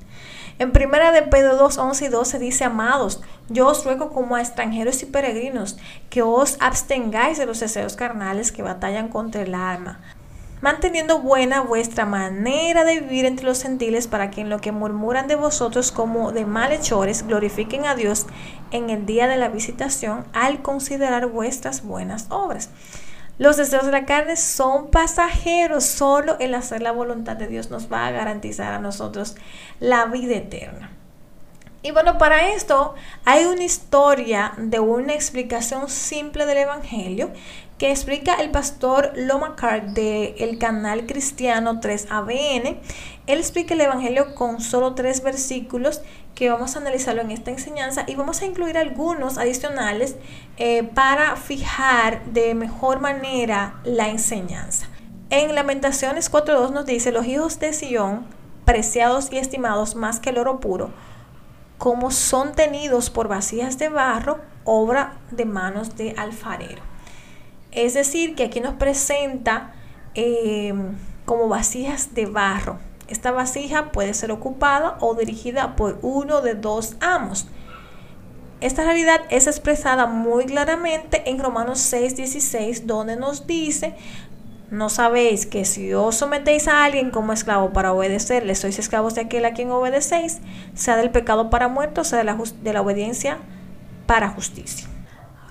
En 0.57 0.71
primera 0.71 1.11
de 1.11 1.23
Pedro 1.23 1.57
2, 1.57 1.77
11 1.77 2.05
y 2.05 2.07
12 2.07 2.39
dice, 2.39 2.63
amados, 2.63 3.21
yo 3.49 3.67
os 3.67 3.83
ruego 3.83 4.09
como 4.13 4.37
a 4.37 4.41
extranjeros 4.41 5.03
y 5.03 5.05
peregrinos 5.05 5.77
que 6.09 6.21
os 6.21 6.55
abstengáis 6.61 7.37
de 7.37 7.45
los 7.45 7.59
deseos 7.59 7.97
carnales 7.97 8.53
que 8.53 8.63
batallan 8.63 9.09
contra 9.09 9.41
el 9.41 9.53
alma, 9.53 9.99
manteniendo 10.61 11.19
buena 11.19 11.61
vuestra 11.61 12.05
manera 12.05 12.83
de 12.83 12.99
vivir 12.99 13.25
entre 13.25 13.45
los 13.45 13.61
gentiles 13.61 14.07
para 14.07 14.31
que 14.31 14.41
en 14.41 14.49
lo 14.49 14.59
que 14.59 14.71
murmuran 14.71 15.27
de 15.27 15.35
vosotros 15.35 15.91
como 15.91 16.31
de 16.31 16.45
malhechores 16.45 17.25
glorifiquen 17.27 17.85
a 17.85 17.95
Dios 17.95 18.25
en 18.71 18.89
el 18.89 19.05
día 19.05 19.27
de 19.27 19.37
la 19.37 19.49
visitación 19.49 20.25
al 20.33 20.61
considerar 20.61 21.27
vuestras 21.27 21.83
buenas 21.83 22.27
obras. 22.29 22.69
Los 23.37 23.57
deseos 23.57 23.85
de 23.85 23.91
la 23.91 24.05
carne 24.05 24.35
son 24.35 24.89
pasajeros, 24.89 25.83
solo 25.83 26.37
el 26.39 26.55
hacer 26.55 26.81
la 26.81 26.91
voluntad 26.91 27.35
de 27.35 27.47
Dios 27.47 27.69
nos 27.69 27.91
va 27.91 28.07
a 28.07 28.11
garantizar 28.11 28.73
a 28.73 28.79
nosotros 28.79 29.35
la 29.79 30.05
vida 30.05 30.37
eterna. 30.37 30.89
Y 31.83 31.91
bueno, 31.91 32.17
para 32.17 32.49
esto 32.49 32.95
hay 33.23 33.45
una 33.45 33.63
historia 33.63 34.53
de 34.57 34.79
una 34.79 35.13
explicación 35.13 35.87
simple 35.87 36.47
del 36.47 36.57
Evangelio 36.57 37.31
que 37.77 37.91
explica 37.91 38.35
el 38.35 38.49
pastor 38.49 39.11
Loma 39.15 39.55
Cart 39.55 39.89
del 39.89 40.57
canal 40.57 41.05
cristiano 41.05 41.79
3ABN. 41.79 42.77
Él 43.27 43.39
explica 43.39 43.75
el 43.75 43.81
Evangelio 43.81 44.33
con 44.33 44.61
solo 44.61 44.95
tres 44.95 45.21
versículos 45.21 46.01
que 46.33 46.49
vamos 46.49 46.75
a 46.75 46.79
analizarlo 46.79 47.21
en 47.21 47.31
esta 47.31 47.51
enseñanza 47.51 48.03
y 48.07 48.15
vamos 48.15 48.41
a 48.41 48.45
incluir 48.45 48.77
algunos 48.77 49.37
adicionales 49.37 50.15
eh, 50.57 50.83
para 50.83 51.35
fijar 51.35 52.25
de 52.25 52.55
mejor 52.55 52.99
manera 52.99 53.79
la 53.83 54.09
enseñanza. 54.09 54.87
En 55.29 55.53
Lamentaciones 55.53 56.31
4.2 56.31 56.71
nos 56.71 56.85
dice, 56.85 57.11
los 57.11 57.25
hijos 57.25 57.59
de 57.59 57.73
Sión, 57.73 58.25
preciados 58.65 59.31
y 59.31 59.37
estimados 59.37 59.95
más 59.95 60.19
que 60.19 60.29
el 60.29 60.37
oro 60.37 60.59
puro, 60.59 60.91
como 61.77 62.11
son 62.11 62.53
tenidos 62.53 63.09
por 63.09 63.27
vasijas 63.27 63.77
de 63.77 63.89
barro, 63.89 64.39
obra 64.63 65.17
de 65.31 65.45
manos 65.45 65.95
de 65.95 66.15
alfarero. 66.17 66.86
Es 67.71 67.93
decir, 67.93 68.35
que 68.35 68.45
aquí 68.45 68.59
nos 68.59 68.75
presenta 68.75 69.73
eh, 70.15 70.73
como 71.25 71.47
vasijas 71.47 72.13
de 72.13 72.25
barro. 72.25 72.79
Esta 73.07 73.31
vasija 73.31 73.91
puede 73.91 74.13
ser 74.13 74.31
ocupada 74.31 74.97
o 74.99 75.15
dirigida 75.15 75.75
por 75.75 75.99
uno 76.01 76.41
de 76.41 76.55
dos 76.55 76.95
amos. 76.99 77.47
Esta 78.59 78.83
realidad 78.83 79.21
es 79.29 79.45
expresada 79.45 80.07
muy 80.07 80.45
claramente 80.45 81.29
en 81.29 81.39
Romanos 81.39 81.79
6:16, 81.79 82.85
donde 82.85 83.15
nos 83.15 83.45
dice, 83.45 83.95
no 84.71 84.89
sabéis 84.89 85.45
que 85.45 85.63
si 85.63 85.93
os 85.93 86.15
sometéis 86.15 86.67
a 86.67 86.83
alguien 86.83 87.11
como 87.11 87.33
esclavo 87.33 87.71
para 87.71 87.93
obedecerle, 87.93 88.55
sois 88.55 88.79
esclavos 88.79 89.15
de 89.15 89.21
aquel 89.21 89.45
a 89.45 89.53
quien 89.53 89.69
obedecéis, 89.71 90.39
sea 90.73 90.97
del 90.97 91.11
pecado 91.11 91.49
para 91.49 91.67
muerto, 91.67 92.03
sea 92.03 92.17
de 92.17 92.25
la, 92.25 92.37
de 92.63 92.73
la 92.73 92.81
obediencia 92.81 93.37
para 94.07 94.29
justicia. 94.29 94.89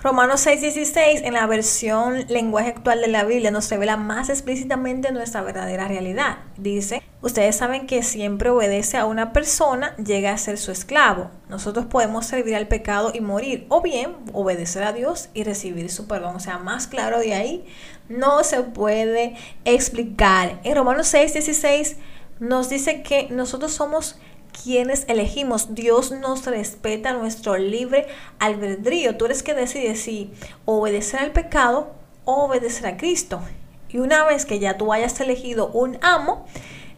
Romanos 0.07 0.47
6:16 0.47 1.23
en 1.25 1.33
la 1.33 1.45
versión 1.47 2.25
lenguaje 2.29 2.69
actual 2.69 3.01
de 3.01 3.09
la 3.09 3.25
Biblia 3.25 3.51
nos 3.51 3.69
revela 3.69 3.97
más 3.97 4.29
explícitamente 4.29 5.11
nuestra 5.11 5.41
verdadera 5.41 5.89
realidad. 5.89 6.37
Dice, 6.55 7.01
ustedes 7.21 7.57
saben 7.57 7.87
que 7.87 8.01
siempre 8.03 8.49
obedece 8.49 8.95
a 8.95 9.05
una 9.05 9.33
persona, 9.33 9.97
llega 9.97 10.31
a 10.31 10.37
ser 10.37 10.57
su 10.59 10.71
esclavo. 10.71 11.29
Nosotros 11.49 11.87
podemos 11.87 12.25
servir 12.25 12.55
al 12.55 12.69
pecado 12.69 13.11
y 13.13 13.19
morir, 13.19 13.65
o 13.67 13.81
bien 13.81 14.15
obedecer 14.31 14.83
a 14.83 14.93
Dios 14.93 15.27
y 15.33 15.43
recibir 15.43 15.91
su 15.91 16.07
perdón. 16.07 16.37
O 16.37 16.39
sea, 16.39 16.57
más 16.57 16.87
claro 16.87 17.19
de 17.19 17.33
ahí 17.33 17.65
no 18.07 18.45
se 18.45 18.63
puede 18.63 19.35
explicar. 19.65 20.61
En 20.63 20.75
Romanos 20.75 21.13
6:16 21.13 21.97
nos 22.39 22.69
dice 22.69 23.03
que 23.03 23.27
nosotros 23.29 23.73
somos 23.73 24.17
quienes 24.63 25.05
elegimos. 25.07 25.73
Dios 25.75 26.11
nos 26.11 26.45
respeta 26.45 27.13
nuestro 27.13 27.57
libre 27.57 28.07
albedrío. 28.39 29.17
Tú 29.17 29.25
eres 29.25 29.43
que 29.43 29.53
decides 29.53 30.01
si 30.01 30.31
obedecer 30.65 31.19
al 31.19 31.31
pecado 31.31 31.91
o 32.25 32.45
obedecer 32.45 32.87
a 32.87 32.97
Cristo. 32.97 33.41
Y 33.89 33.99
una 33.99 34.25
vez 34.25 34.45
que 34.45 34.59
ya 34.59 34.77
tú 34.77 34.91
hayas 34.91 35.19
elegido 35.21 35.67
un 35.67 35.97
amo, 36.01 36.45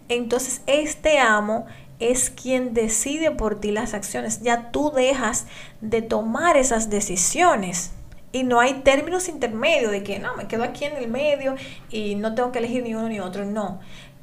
entonces 0.08 0.62
este 0.66 1.20
amo 1.20 1.66
es 2.00 2.30
quien 2.30 2.74
decide 2.74 3.32
por 3.32 3.60
ti 3.60 3.72
las 3.72 3.94
acciones. 3.94 4.42
Ya 4.42 4.72
tú 4.72 4.92
dejas 4.92 5.46
de 5.82 6.02
tomar 6.02 6.58
esas 6.58 6.90
decisiones. 6.90 7.92
Y 8.32 8.44
no 8.44 8.60
hay 8.60 8.76
términos 8.82 9.28
intermedios 9.28 9.92
de 9.92 10.04
que 10.04 10.20
no, 10.20 10.36
me 10.36 10.48
quedo 10.48 10.64
aquí 10.64 10.86
en 10.86 10.96
el 10.98 11.08
medio 11.08 11.56
y 11.90 12.14
no 12.14 12.36
tengo 12.36 12.52
que 12.52 12.60
elegir 12.60 12.84
ni 12.84 12.94
uno 12.94 13.10
ni 13.10 13.20
otro. 13.20 13.44
No. 13.44 13.80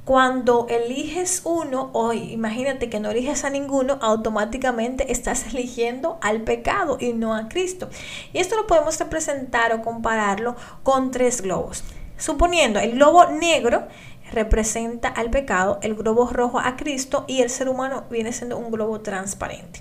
Cuando 0.07 0.69
eliges 0.71 1.40
uno, 1.42 1.90
o 1.92 2.12
imagínate 2.12 2.88
que 2.88 3.01
no 3.01 3.11
eliges 3.11 3.45
a 3.45 3.51
ninguno, 3.51 3.99
automáticamente 4.01 5.11
estás 5.11 5.47
eligiendo 5.53 6.19
al 6.23 6.42
pecado 6.42 6.97
y 7.01 7.12
no 7.12 7.35
a 7.35 7.49
Cristo. 7.49 7.88
Y 8.33 8.38
esto 8.38 8.55
lo 8.55 8.69
podemos 8.69 9.01
representar 9.01 9.73
o 9.73 9.83
compararlo 9.83 10.55
con 10.85 11.11
tres 11.11 11.42
globos. 11.42 11.83
Suponiendo 12.19 12.79
el 12.79 12.92
globo 12.92 13.27
negro 13.31 13.88
representa 14.31 15.09
al 15.09 15.31
pecado, 15.31 15.81
el 15.83 15.97
globo 15.97 16.29
rojo 16.29 16.61
a 16.61 16.77
Cristo 16.77 17.25
y 17.27 17.42
el 17.42 17.51
ser 17.51 17.69
humano 17.69 18.05
viene 18.09 18.33
siendo 18.33 18.59
un 18.59 18.71
globo 18.71 19.01
transparente. 19.01 19.81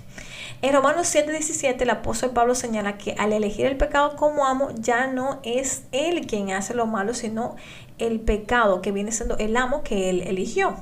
En 0.62 0.72
Romanos 0.72 1.06
7:17 1.14 1.82
el 1.82 1.90
apóstol 1.90 2.30
Pablo 2.30 2.54
señala 2.54 2.96
que 2.96 3.14
al 3.18 3.32
elegir 3.32 3.66
el 3.66 3.76
pecado 3.76 4.16
como 4.16 4.46
amo 4.46 4.70
ya 4.74 5.06
no 5.06 5.38
es 5.42 5.84
él 5.92 6.26
quien 6.26 6.50
hace 6.50 6.72
lo 6.72 6.86
malo, 6.86 7.12
sino 7.12 7.56
el 7.98 8.20
pecado 8.20 8.82
que 8.82 8.92
viene 8.92 9.12
siendo 9.12 9.38
el 9.38 9.56
amo 9.56 9.82
que 9.82 10.10
él 10.10 10.22
eligió. 10.22 10.76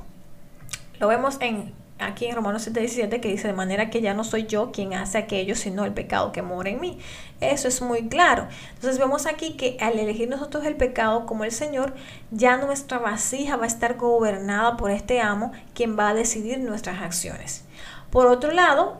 Lo 0.98 1.08
vemos 1.08 1.38
en 1.40 1.72
aquí 2.00 2.26
en 2.26 2.34
Romanos 2.34 2.66
7:17 2.66 3.20
que 3.20 3.28
dice 3.28 3.46
de 3.46 3.54
manera 3.54 3.88
que 3.88 4.00
ya 4.00 4.14
no 4.14 4.24
soy 4.24 4.46
yo 4.46 4.72
quien 4.72 4.94
hace 4.94 5.16
aquello, 5.16 5.54
sino 5.54 5.84
el 5.84 5.92
pecado 5.92 6.32
que 6.32 6.42
mora 6.42 6.70
en 6.70 6.80
mí. 6.80 6.98
Eso 7.40 7.68
es 7.68 7.80
muy 7.82 8.08
claro. 8.08 8.48
Entonces 8.74 8.98
vemos 8.98 9.26
aquí 9.26 9.52
que 9.52 9.76
al 9.80 9.98
elegir 9.98 10.28
nosotros 10.28 10.64
el 10.66 10.76
pecado 10.76 11.24
como 11.24 11.44
el 11.44 11.52
Señor, 11.52 11.94
ya 12.30 12.56
nuestra 12.56 12.98
vasija 12.98 13.56
va 13.56 13.64
a 13.64 13.68
estar 13.68 13.96
gobernada 13.96 14.76
por 14.76 14.90
este 14.90 15.20
amo, 15.20 15.52
quien 15.72 15.96
va 15.96 16.08
a 16.08 16.14
decidir 16.14 16.58
nuestras 16.58 17.00
acciones. 17.00 17.64
Por 18.10 18.26
otro 18.26 18.52
lado, 18.52 18.98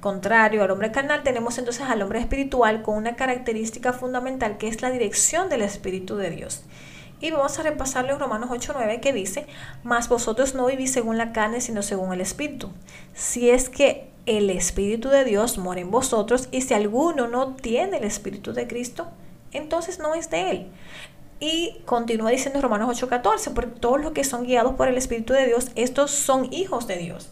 contrario 0.00 0.62
al 0.62 0.70
hombre 0.70 0.92
carnal, 0.92 1.22
tenemos 1.22 1.58
entonces 1.58 1.82
al 1.82 2.02
hombre 2.02 2.20
espiritual 2.20 2.82
con 2.82 2.96
una 2.96 3.16
característica 3.16 3.92
fundamental 3.92 4.58
que 4.58 4.68
es 4.68 4.82
la 4.82 4.90
dirección 4.90 5.48
del 5.48 5.62
Espíritu 5.62 6.16
de 6.16 6.30
Dios. 6.30 6.62
Y 7.20 7.30
vamos 7.30 7.58
a 7.58 7.62
repasarlo 7.62 8.12
en 8.12 8.20
Romanos 8.20 8.50
8:9 8.50 9.00
que 9.00 9.12
dice, 9.12 9.46
mas 9.82 10.08
vosotros 10.08 10.54
no 10.54 10.66
vivís 10.66 10.92
según 10.92 11.16
la 11.16 11.32
carne, 11.32 11.60
sino 11.60 11.82
según 11.82 12.12
el 12.12 12.20
Espíritu. 12.20 12.70
Si 13.14 13.48
es 13.50 13.70
que 13.70 14.10
el 14.26 14.50
Espíritu 14.50 15.08
de 15.08 15.24
Dios 15.24 15.56
mora 15.56 15.80
en 15.80 15.90
vosotros, 15.90 16.48
y 16.50 16.62
si 16.62 16.74
alguno 16.74 17.26
no 17.28 17.54
tiene 17.54 17.98
el 17.98 18.04
Espíritu 18.04 18.52
de 18.52 18.66
Cristo, 18.66 19.08
entonces 19.52 19.98
no 19.98 20.14
es 20.14 20.28
de 20.30 20.50
él. 20.50 20.66
Y 21.40 21.78
continúa 21.84 22.30
diciendo 22.30 22.60
Romanos 22.60 22.88
8:14, 23.02 23.52
porque 23.54 23.78
todos 23.80 24.00
los 24.00 24.12
que 24.12 24.24
son 24.24 24.44
guiados 24.44 24.74
por 24.74 24.88
el 24.88 24.96
Espíritu 24.98 25.32
de 25.32 25.46
Dios, 25.46 25.70
estos 25.74 26.10
son 26.10 26.52
hijos 26.52 26.86
de 26.86 26.96
Dios. 26.96 27.30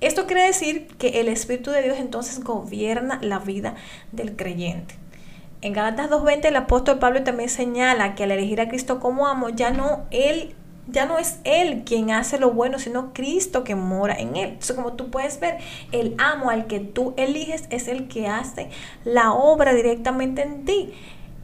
Esto 0.00 0.26
quiere 0.26 0.42
decir 0.42 0.86
que 0.98 1.20
el 1.20 1.28
Espíritu 1.28 1.72
de 1.72 1.82
Dios 1.82 1.98
entonces 1.98 2.44
gobierna 2.44 3.18
la 3.20 3.40
vida 3.40 3.74
del 4.12 4.36
creyente. 4.36 4.94
En 5.60 5.72
Galatas 5.72 6.08
2.20 6.08 6.44
el 6.46 6.56
apóstol 6.56 6.98
Pablo 7.00 7.24
también 7.24 7.48
señala 7.48 8.14
que 8.14 8.24
al 8.24 8.30
elegir 8.30 8.60
a 8.60 8.68
Cristo 8.68 9.00
como 9.00 9.26
amo, 9.26 9.48
ya 9.48 9.70
no 9.70 10.06
él 10.10 10.54
ya 10.90 11.04
no 11.04 11.18
es 11.18 11.38
él 11.44 11.82
quien 11.84 12.10
hace 12.10 12.38
lo 12.38 12.52
bueno, 12.52 12.78
sino 12.78 13.12
Cristo 13.12 13.62
que 13.62 13.74
mora 13.74 14.14
en 14.14 14.36
él. 14.36 14.50
Entonces, 14.50 14.74
como 14.74 14.94
tú 14.94 15.10
puedes 15.10 15.38
ver, 15.38 15.58
el 15.92 16.14
amo 16.18 16.48
al 16.48 16.66
que 16.66 16.80
tú 16.80 17.12
eliges 17.18 17.64
es 17.70 17.88
el 17.88 18.08
que 18.08 18.26
hace 18.26 18.70
la 19.04 19.32
obra 19.32 19.74
directamente 19.74 20.42
en 20.42 20.64
ti. 20.64 20.94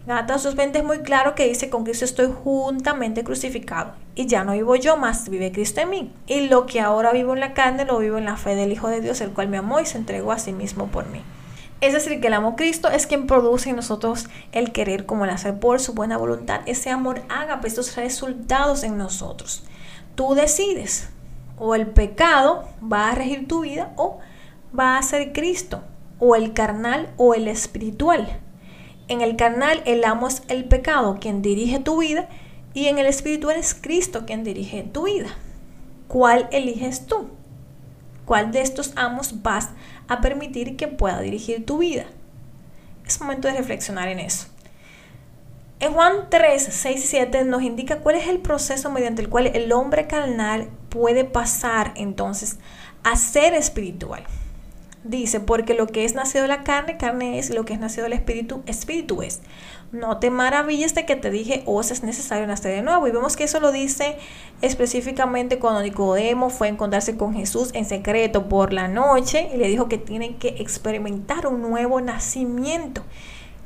Gálatas 0.06 0.46
2.20 0.46 0.76
es 0.76 0.84
muy 0.84 0.98
claro 1.00 1.34
que 1.34 1.46
dice, 1.46 1.68
con 1.68 1.84
Cristo 1.84 2.04
estoy 2.04 2.32
juntamente 2.42 3.24
crucificado 3.24 3.92
y 4.14 4.26
ya 4.26 4.44
no 4.44 4.52
vivo 4.52 4.76
yo 4.76 4.96
más, 4.96 5.28
vive 5.28 5.52
Cristo 5.52 5.82
en 5.82 5.90
mí. 5.90 6.12
Y 6.26 6.48
lo 6.48 6.66
que 6.66 6.80
ahora 6.80 7.12
vivo 7.12 7.34
en 7.34 7.40
la 7.40 7.52
carne 7.52 7.84
lo 7.84 7.98
vivo 7.98 8.16
en 8.16 8.24
la 8.24 8.36
fe 8.36 8.54
del 8.54 8.72
Hijo 8.72 8.88
de 8.88 9.00
Dios, 9.00 9.20
el 9.20 9.30
cual 9.30 9.48
me 9.48 9.58
amó 9.58 9.80
y 9.80 9.86
se 9.86 9.98
entregó 9.98 10.32
a 10.32 10.38
sí 10.38 10.52
mismo 10.52 10.86
por 10.86 11.06
mí. 11.08 11.20
Es 11.80 11.92
decir, 11.92 12.20
que 12.20 12.28
el 12.28 12.34
amor 12.34 12.56
Cristo 12.56 12.88
es 12.88 13.06
quien 13.06 13.26
produce 13.26 13.70
en 13.70 13.76
nosotros 13.76 14.26
el 14.52 14.72
querer 14.72 15.06
como 15.06 15.24
el 15.24 15.30
hacer 15.30 15.58
por 15.58 15.80
su 15.80 15.92
buena 15.94 16.16
voluntad. 16.16 16.60
Ese 16.66 16.90
amor 16.90 17.22
haga 17.28 17.60
estos 17.64 17.94
resultados 17.96 18.84
en 18.84 18.96
nosotros. 18.96 19.64
Tú 20.14 20.34
decides, 20.34 21.10
o 21.58 21.74
el 21.74 21.86
pecado 21.86 22.68
va 22.80 23.10
a 23.10 23.14
regir 23.14 23.46
tu 23.48 23.60
vida 23.60 23.92
o 23.96 24.18
va 24.78 24.98
a 24.98 25.02
ser 25.02 25.32
Cristo, 25.32 25.82
o 26.18 26.36
el 26.36 26.52
carnal 26.52 27.12
o 27.16 27.34
el 27.34 27.48
espiritual. 27.48 28.40
En 29.08 29.20
el 29.20 29.36
carnal 29.36 29.82
el 29.84 30.04
amo 30.04 30.28
es 30.28 30.42
el 30.48 30.64
pecado 30.64 31.18
quien 31.20 31.42
dirige 31.42 31.78
tu 31.78 31.98
vida 31.98 32.28
y 32.72 32.86
en 32.86 32.98
el 32.98 33.06
espiritual 33.06 33.56
es 33.56 33.74
Cristo 33.74 34.24
quien 34.26 34.42
dirige 34.42 34.82
tu 34.82 35.04
vida. 35.04 35.28
¿Cuál 36.08 36.48
eliges 36.50 37.06
tú? 37.06 37.28
¿Cuál 38.24 38.52
de 38.52 38.62
estos 38.62 38.92
amos 38.96 39.42
vas 39.42 39.70
a 40.09 40.20
permitir 40.20 40.76
que 40.76 40.88
pueda 40.88 41.20
dirigir 41.20 41.64
tu 41.64 41.78
vida? 41.78 42.07
Es 43.07 43.20
momento 43.20 43.48
de 43.48 43.55
reflexionar 43.55 44.09
en 44.09 44.20
eso. 44.20 44.46
En 45.80 45.92
Juan 45.92 46.30
3, 46.30 46.62
6 46.70 47.05
y 47.05 47.07
7 47.07 47.44
nos 47.44 47.62
indica 47.62 47.98
cuál 47.98 48.16
es 48.16 48.28
el 48.28 48.38
proceso 48.38 48.90
mediante 48.90 49.20
el 49.20 49.28
cual 49.28 49.48
el 49.48 49.72
hombre 49.72 50.07
carnal 50.07 50.68
puede 50.88 51.24
pasar 51.24 51.92
entonces 51.96 52.59
a 53.02 53.16
ser 53.16 53.55
espiritual. 53.55 54.24
Dice, 55.02 55.40
porque 55.40 55.74
lo 55.74 55.86
que 55.86 56.07
es 56.07 56.14
nacido 56.14 56.42
de 56.42 56.48
la 56.48 56.64
carne, 56.64 56.96
carne 56.96 57.38
es, 57.38 57.50
y 57.50 57.52
lo 57.52 57.66
que 57.66 57.74
es 57.74 57.80
nacido 57.80 58.05
del 58.05 58.14
espíritu, 58.14 58.62
espíritu 58.64 59.22
es. 59.22 59.40
No 59.95 60.18
te 60.18 60.28
maravilles 60.28 60.92
de 60.97 61.07
que 61.07 61.14
te 61.14 61.30
dije, 61.30 61.62
os 61.66 61.90
oh, 61.90 61.92
es 61.92 62.03
necesario 62.03 62.49
nacer 62.49 62.74
de 62.74 62.82
nuevo. 62.82 63.07
Y 63.07 63.12
vemos 63.12 63.36
que 63.36 63.45
eso 63.45 63.61
lo 63.61 63.70
dice 63.70 64.16
específicamente 64.61 65.61
cuando 65.61 65.82
Nicodemo 65.82 66.51
fue 66.51 66.66
a 66.66 66.70
encontrarse 66.70 67.16
con 67.16 67.32
Jesús 67.32 67.70
en 67.74 67.84
secreto 67.84 68.49
por 68.49 68.72
la 68.72 68.88
noche 68.88 69.49
y 69.55 69.57
le 69.57 69.68
dijo 69.68 69.88
que 69.88 69.97
tienen 69.97 70.34
que 70.34 70.49
experimentar 70.59 71.47
un 71.47 71.62
nuevo 71.62 72.01
nacimiento. 72.01 73.05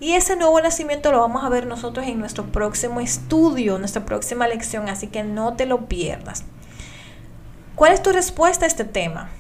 Y 0.00 0.12
ese 0.12 0.36
nuevo 0.36 0.60
nacimiento 0.60 1.10
lo 1.12 1.20
vamos 1.20 1.44
a 1.44 1.48
ver 1.48 1.64
nosotros 1.64 2.06
en 2.06 2.18
nuestro 2.18 2.44
próximo 2.44 3.00
estudio, 3.00 3.78
nuestra 3.78 4.04
próxima 4.04 4.46
lección, 4.46 4.90
así 4.90 5.06
que 5.06 5.24
no 5.24 5.54
te 5.54 5.64
lo 5.64 5.86
pierdas. 5.86 6.44
¿Cuál 7.74 7.94
es 7.94 8.02
tu 8.02 8.12
respuesta 8.12 8.66
a 8.66 8.68
este 8.68 8.84
tema? 8.84 9.30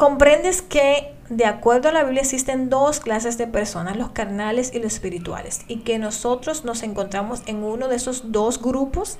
Comprendes 0.00 0.62
que 0.62 1.14
de 1.28 1.44
acuerdo 1.44 1.90
a 1.90 1.92
la 1.92 2.04
Biblia 2.04 2.22
existen 2.22 2.70
dos 2.70 3.00
clases 3.00 3.36
de 3.36 3.46
personas, 3.46 3.98
los 3.98 4.12
carnales 4.12 4.72
y 4.72 4.78
los 4.78 4.94
espirituales, 4.94 5.60
y 5.68 5.80
que 5.80 5.98
nosotros 5.98 6.64
nos 6.64 6.82
encontramos 6.82 7.42
en 7.44 7.62
uno 7.62 7.86
de 7.86 7.96
esos 7.96 8.32
dos 8.32 8.62
grupos. 8.62 9.18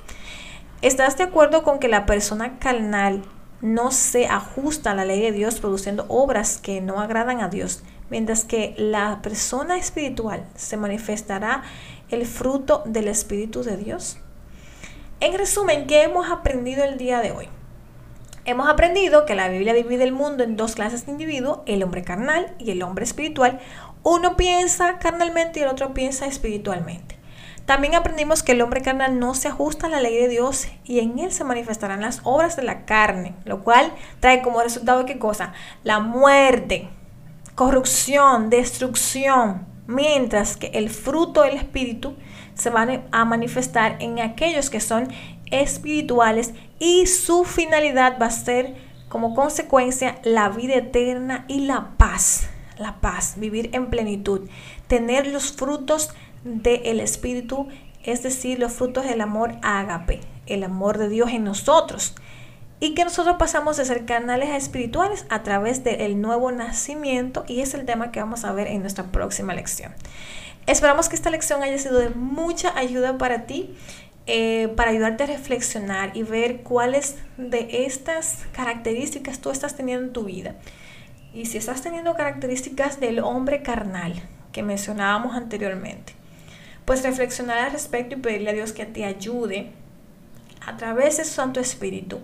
¿Estás 0.81 1.19
de 1.19 1.25
acuerdo 1.25 1.65
con 1.65 1.81
que 1.81 1.89
la 1.89 2.07
persona 2.07 2.59
carnal 2.59 3.21
no 3.61 3.91
se 3.91 4.27
ajusta 4.27 4.93
a 4.93 4.95
la 4.95 5.05
ley 5.05 5.21
de 5.21 5.33
Dios 5.33 5.61
produciendo 5.61 6.07
obras 6.09 6.57
que 6.57 6.81
no 6.81 6.99
agradan 6.99 7.43
a 7.43 7.51
Dios, 7.51 7.83
mientras 8.09 8.47
que 8.47 8.75
la 8.79 9.21
persona 9.21 9.77
espiritual 9.77 10.47
se 10.55 10.79
manifestará 10.79 11.63
el 12.09 12.25
fruto 12.25 12.85
del 12.87 13.09
Espíritu 13.09 13.63
de 13.63 13.77
Dios? 13.77 14.17
En 15.21 15.37
resumen, 15.37 15.87
¿qué 15.87 16.05
hemos 16.05 16.31
aprendido 16.31 16.85
el 16.85 16.97
día 16.97 17.21
de 17.21 17.33
hoy? 17.33 17.51
Hemos 18.47 18.69
aprendido 18.71 19.27
que 19.27 19.35
la 19.35 19.49
Biblia 19.49 19.75
divide 19.75 20.05
el 20.05 20.13
mundo 20.13 20.43
en 20.45 20.57
dos 20.57 20.75
clases 20.75 21.05
de 21.05 21.13
individuos, 21.13 21.61
el 21.67 21.83
hombre 21.83 22.03
carnal 22.03 22.55
y 22.59 22.71
el 22.71 22.83
hombre 22.83 23.05
espiritual. 23.05 23.61
Uno 24.03 24.37
piensa 24.37 24.99
carnalmente 24.99 25.61
y 25.61 25.63
el 25.63 25.69
otro 25.69 25.93
piensa 25.93 26.27
espiritualmente. 26.27 27.21
También 27.67 27.95
aprendimos 27.95 28.43
que 28.43 28.53
el 28.53 28.63
hombre 28.63 28.81
carnal 28.81 29.19
no 29.19 29.35
se 29.35 29.49
ajusta 29.49 29.87
a 29.87 29.91
la 29.91 30.01
ley 30.01 30.17
de 30.17 30.29
Dios 30.29 30.69
y 30.85 31.01
en 31.01 31.19
él 31.19 31.31
se 31.31 31.45
manifestarán 31.45 32.01
las 32.01 32.21
obras 32.25 32.57
de 32.57 32.63
la 32.63 32.87
carne, 32.87 33.35
lo 33.45 33.63
cual 33.63 33.93
trae 34.21 34.43
como 34.43 34.63
resultado 34.63 35.05
qué 35.05 35.19
cosa? 35.19 35.53
La 35.85 36.01
muerte, 36.01 36.89
corrupción, 37.55 38.49
destrucción, 38.49 39.67
mientras 39.91 40.57
que 40.57 40.69
el 40.69 40.89
fruto 40.89 41.43
del 41.43 41.57
espíritu 41.57 42.15
se 42.55 42.71
va 42.71 42.87
a 43.11 43.25
manifestar 43.25 43.97
en 44.01 44.21
aquellos 44.21 44.71
que 44.71 44.81
son 44.81 45.09
espirituales 45.51 46.55
y 46.79 47.07
su 47.07 47.45
finalidad 47.45 48.17
va 48.21 48.27
a 48.27 48.31
ser 48.31 48.77
como 49.09 49.35
consecuencia 49.35 50.21
la 50.23 50.49
vida 50.49 50.77
eterna 50.77 51.45
y 51.49 51.63
la 51.63 51.91
paz. 51.97 52.49
La 52.79 53.01
paz, 53.01 53.35
vivir 53.37 53.71
en 53.73 53.91
plenitud, 53.91 54.49
tener 54.87 55.27
los 55.27 55.53
frutos 55.53 56.15
del 56.45 57.01
Espíritu, 57.01 57.69
es 58.05 58.23
decir, 58.23 58.59
los 58.59 58.73
frutos 58.73 59.05
del 59.05 59.21
amor 59.21 59.57
ágape, 59.61 60.21
el 60.47 60.63
amor 60.63 60.97
de 60.97 61.11
Dios 61.11 61.31
en 61.31 61.45
nosotros. 61.45 62.15
Y 62.81 62.95
que 62.95 63.05
nosotros 63.05 63.37
pasamos 63.39 63.77
de 63.77 63.85
ser 63.85 64.07
canales 64.07 64.51
espirituales 64.51 65.27
a 65.29 65.43
través 65.43 65.85
del 65.85 66.21
nuevo 66.21 66.51
nacimiento 66.51 67.45
y 67.47 67.61
es 67.61 67.75
el 67.75 67.85
tema 67.85 68.11
que 68.11 68.21
vamos 68.21 68.45
a 68.45 68.53
ver 68.53 68.69
en 68.69 68.81
nuestra 68.81 69.05
próxima 69.05 69.55
lección. 69.55 69.93
Esperamos 70.67 71.09
que 71.09 71.17
esta 71.17 71.31
lección 71.31 71.63
haya 71.63 71.79
sido 71.79 71.99
de 71.99 72.11
mucha 72.11 72.77
ayuda 72.79 73.19
para 73.19 73.47
ti 73.47 73.77
eh, 74.27 74.73
para 74.77 74.91
ayudarte 74.91 75.25
a 75.25 75.27
reflexionar 75.27 76.17
y 76.17 76.23
ver 76.23 76.63
cuáles 76.63 77.17
de 77.37 77.85
estas 77.85 78.45
características 78.53 79.41
tú 79.41 79.51
estás 79.51 79.77
teniendo 79.77 80.07
en 80.07 80.13
tu 80.13 80.25
vida. 80.25 80.55
Y 81.35 81.47
si 81.47 81.59
estás 81.59 81.83
teniendo 81.83 82.15
características 82.15 83.01
del 83.01 83.21
hombre 83.21 83.63
carnal 83.63 84.15
que 84.53 84.63
mencionábamos 84.63 85.35
anteriormente, 85.35 86.13
pues 86.85 87.03
reflexionar 87.03 87.59
al 87.59 87.73
respecto 87.73 88.15
y 88.15 88.19
pedirle 88.19 88.51
a 88.51 88.53
Dios 88.53 88.73
que 88.73 88.87
te 88.87 89.05
ayude 89.05 89.73
a 90.65 90.77
través 90.77 91.17
de 91.17 91.25
su 91.25 91.33
Santo 91.33 91.59
Espíritu 91.59 92.21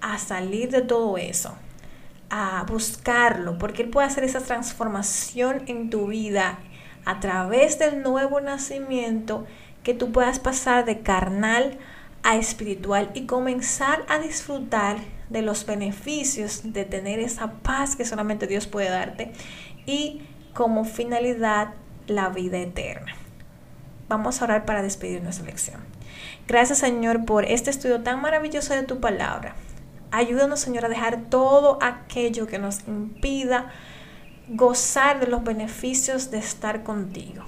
a 0.00 0.18
salir 0.18 0.70
de 0.70 0.82
todo 0.82 1.18
eso, 1.18 1.54
a 2.30 2.64
buscarlo, 2.68 3.58
porque 3.58 3.82
Él 3.82 3.90
puede 3.90 4.06
hacer 4.06 4.24
esa 4.24 4.40
transformación 4.40 5.62
en 5.66 5.90
tu 5.90 6.08
vida 6.08 6.58
a 7.04 7.20
través 7.20 7.78
del 7.78 8.02
nuevo 8.02 8.40
nacimiento 8.40 9.46
que 9.82 9.94
tú 9.94 10.10
puedas 10.10 10.40
pasar 10.40 10.84
de 10.84 11.00
carnal 11.00 11.78
a 12.22 12.36
espiritual 12.36 13.10
y 13.14 13.26
comenzar 13.26 14.04
a 14.08 14.18
disfrutar 14.18 14.96
de 15.28 15.42
los 15.42 15.64
beneficios 15.64 16.72
de 16.72 16.84
tener 16.84 17.20
esa 17.20 17.52
paz 17.52 17.94
que 17.94 18.04
solamente 18.04 18.48
Dios 18.48 18.66
puede 18.66 18.90
darte 18.90 19.32
y 19.86 20.22
como 20.54 20.84
finalidad 20.84 21.74
la 22.08 22.28
vida 22.30 22.58
eterna. 22.58 23.14
Vamos 24.08 24.40
a 24.40 24.44
orar 24.44 24.64
para 24.64 24.82
despedir 24.82 25.22
nuestra 25.22 25.46
lección. 25.46 25.80
Gracias 26.48 26.78
Señor 26.78 27.24
por 27.24 27.44
este 27.44 27.70
estudio 27.70 28.02
tan 28.02 28.20
maravilloso 28.20 28.74
de 28.74 28.82
tu 28.82 29.00
palabra. 29.00 29.54
Ayúdanos 30.10 30.60
Señor 30.60 30.84
a 30.84 30.88
dejar 30.88 31.24
todo 31.30 31.78
aquello 31.82 32.46
que 32.46 32.58
nos 32.58 32.86
impida 32.86 33.70
gozar 34.48 35.20
de 35.20 35.26
los 35.26 35.42
beneficios 35.42 36.30
de 36.30 36.38
estar 36.38 36.84
contigo 36.84 37.44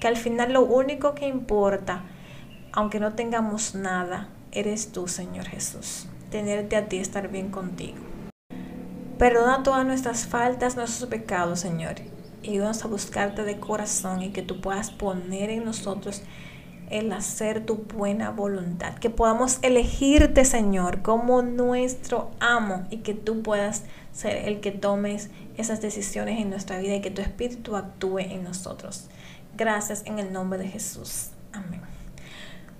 que 0.00 0.08
al 0.08 0.16
final 0.16 0.52
lo 0.52 0.62
único 0.62 1.14
que 1.14 1.26
importa, 1.26 2.02
aunque 2.72 3.00
no 3.00 3.14
tengamos 3.14 3.74
nada, 3.74 4.28
eres 4.52 4.92
tú, 4.92 5.08
Señor 5.08 5.46
Jesús. 5.46 6.06
Tenerte 6.30 6.76
a 6.76 6.88
ti, 6.88 6.98
estar 6.98 7.28
bien 7.28 7.50
contigo. 7.50 7.98
Perdona 9.18 9.62
todas 9.62 9.84
nuestras 9.84 10.26
faltas, 10.26 10.76
nuestros 10.76 11.08
pecados, 11.08 11.60
Señor. 11.60 11.96
Y 12.42 12.50
ayúdanos 12.50 12.84
a 12.84 12.88
buscarte 12.88 13.42
de 13.42 13.58
corazón 13.58 14.22
y 14.22 14.30
que 14.30 14.42
tú 14.42 14.60
puedas 14.60 14.90
poner 14.90 15.50
en 15.50 15.64
nosotros 15.64 16.22
el 16.90 17.12
hacer 17.12 17.64
tu 17.64 17.76
buena 17.76 18.30
voluntad. 18.30 18.94
Que 18.94 19.10
podamos 19.10 19.58
elegirte, 19.62 20.44
Señor, 20.44 21.02
como 21.02 21.42
nuestro 21.42 22.30
amo 22.40 22.86
y 22.90 22.98
que 22.98 23.14
tú 23.14 23.42
puedas 23.42 23.84
ser 24.12 24.48
el 24.48 24.60
que 24.60 24.72
tomes 24.72 25.30
esas 25.56 25.80
decisiones 25.80 26.40
en 26.40 26.50
nuestra 26.50 26.78
vida 26.78 26.94
y 26.94 27.00
que 27.00 27.10
tu 27.10 27.22
espíritu 27.22 27.76
actúe 27.76 28.18
en 28.18 28.44
nosotros. 28.44 29.08
Gracias 29.56 30.02
en 30.06 30.18
el 30.18 30.32
nombre 30.32 30.58
de 30.58 30.68
Jesús. 30.68 31.30
Amén. 31.52 31.87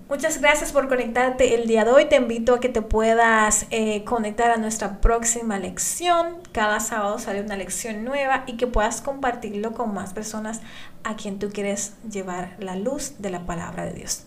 Muchas 0.08 0.40
gracias 0.40 0.72
por 0.72 0.88
conectarte 0.88 1.54
el 1.54 1.66
día 1.66 1.84
de 1.84 1.90
hoy. 1.90 2.06
Te 2.06 2.16
invito 2.16 2.54
a 2.54 2.60
que 2.60 2.70
te 2.70 2.80
puedas 2.80 3.66
eh, 3.70 4.04
conectar 4.04 4.50
a 4.50 4.56
nuestra 4.56 5.02
próxima 5.02 5.58
lección. 5.58 6.38
Cada 6.50 6.80
sábado 6.80 7.18
sale 7.18 7.42
una 7.42 7.56
lección 7.56 8.04
nueva 8.04 8.44
y 8.46 8.56
que 8.56 8.66
puedas 8.66 9.02
compartirlo 9.02 9.74
con 9.74 9.92
más 9.92 10.14
personas 10.14 10.62
a 11.04 11.16
quien 11.16 11.38
tú 11.38 11.50
quieres 11.50 11.92
llevar 12.10 12.56
la 12.58 12.74
luz 12.74 13.16
de 13.18 13.28
la 13.28 13.44
palabra 13.44 13.84
de 13.84 13.92
Dios. 13.92 14.24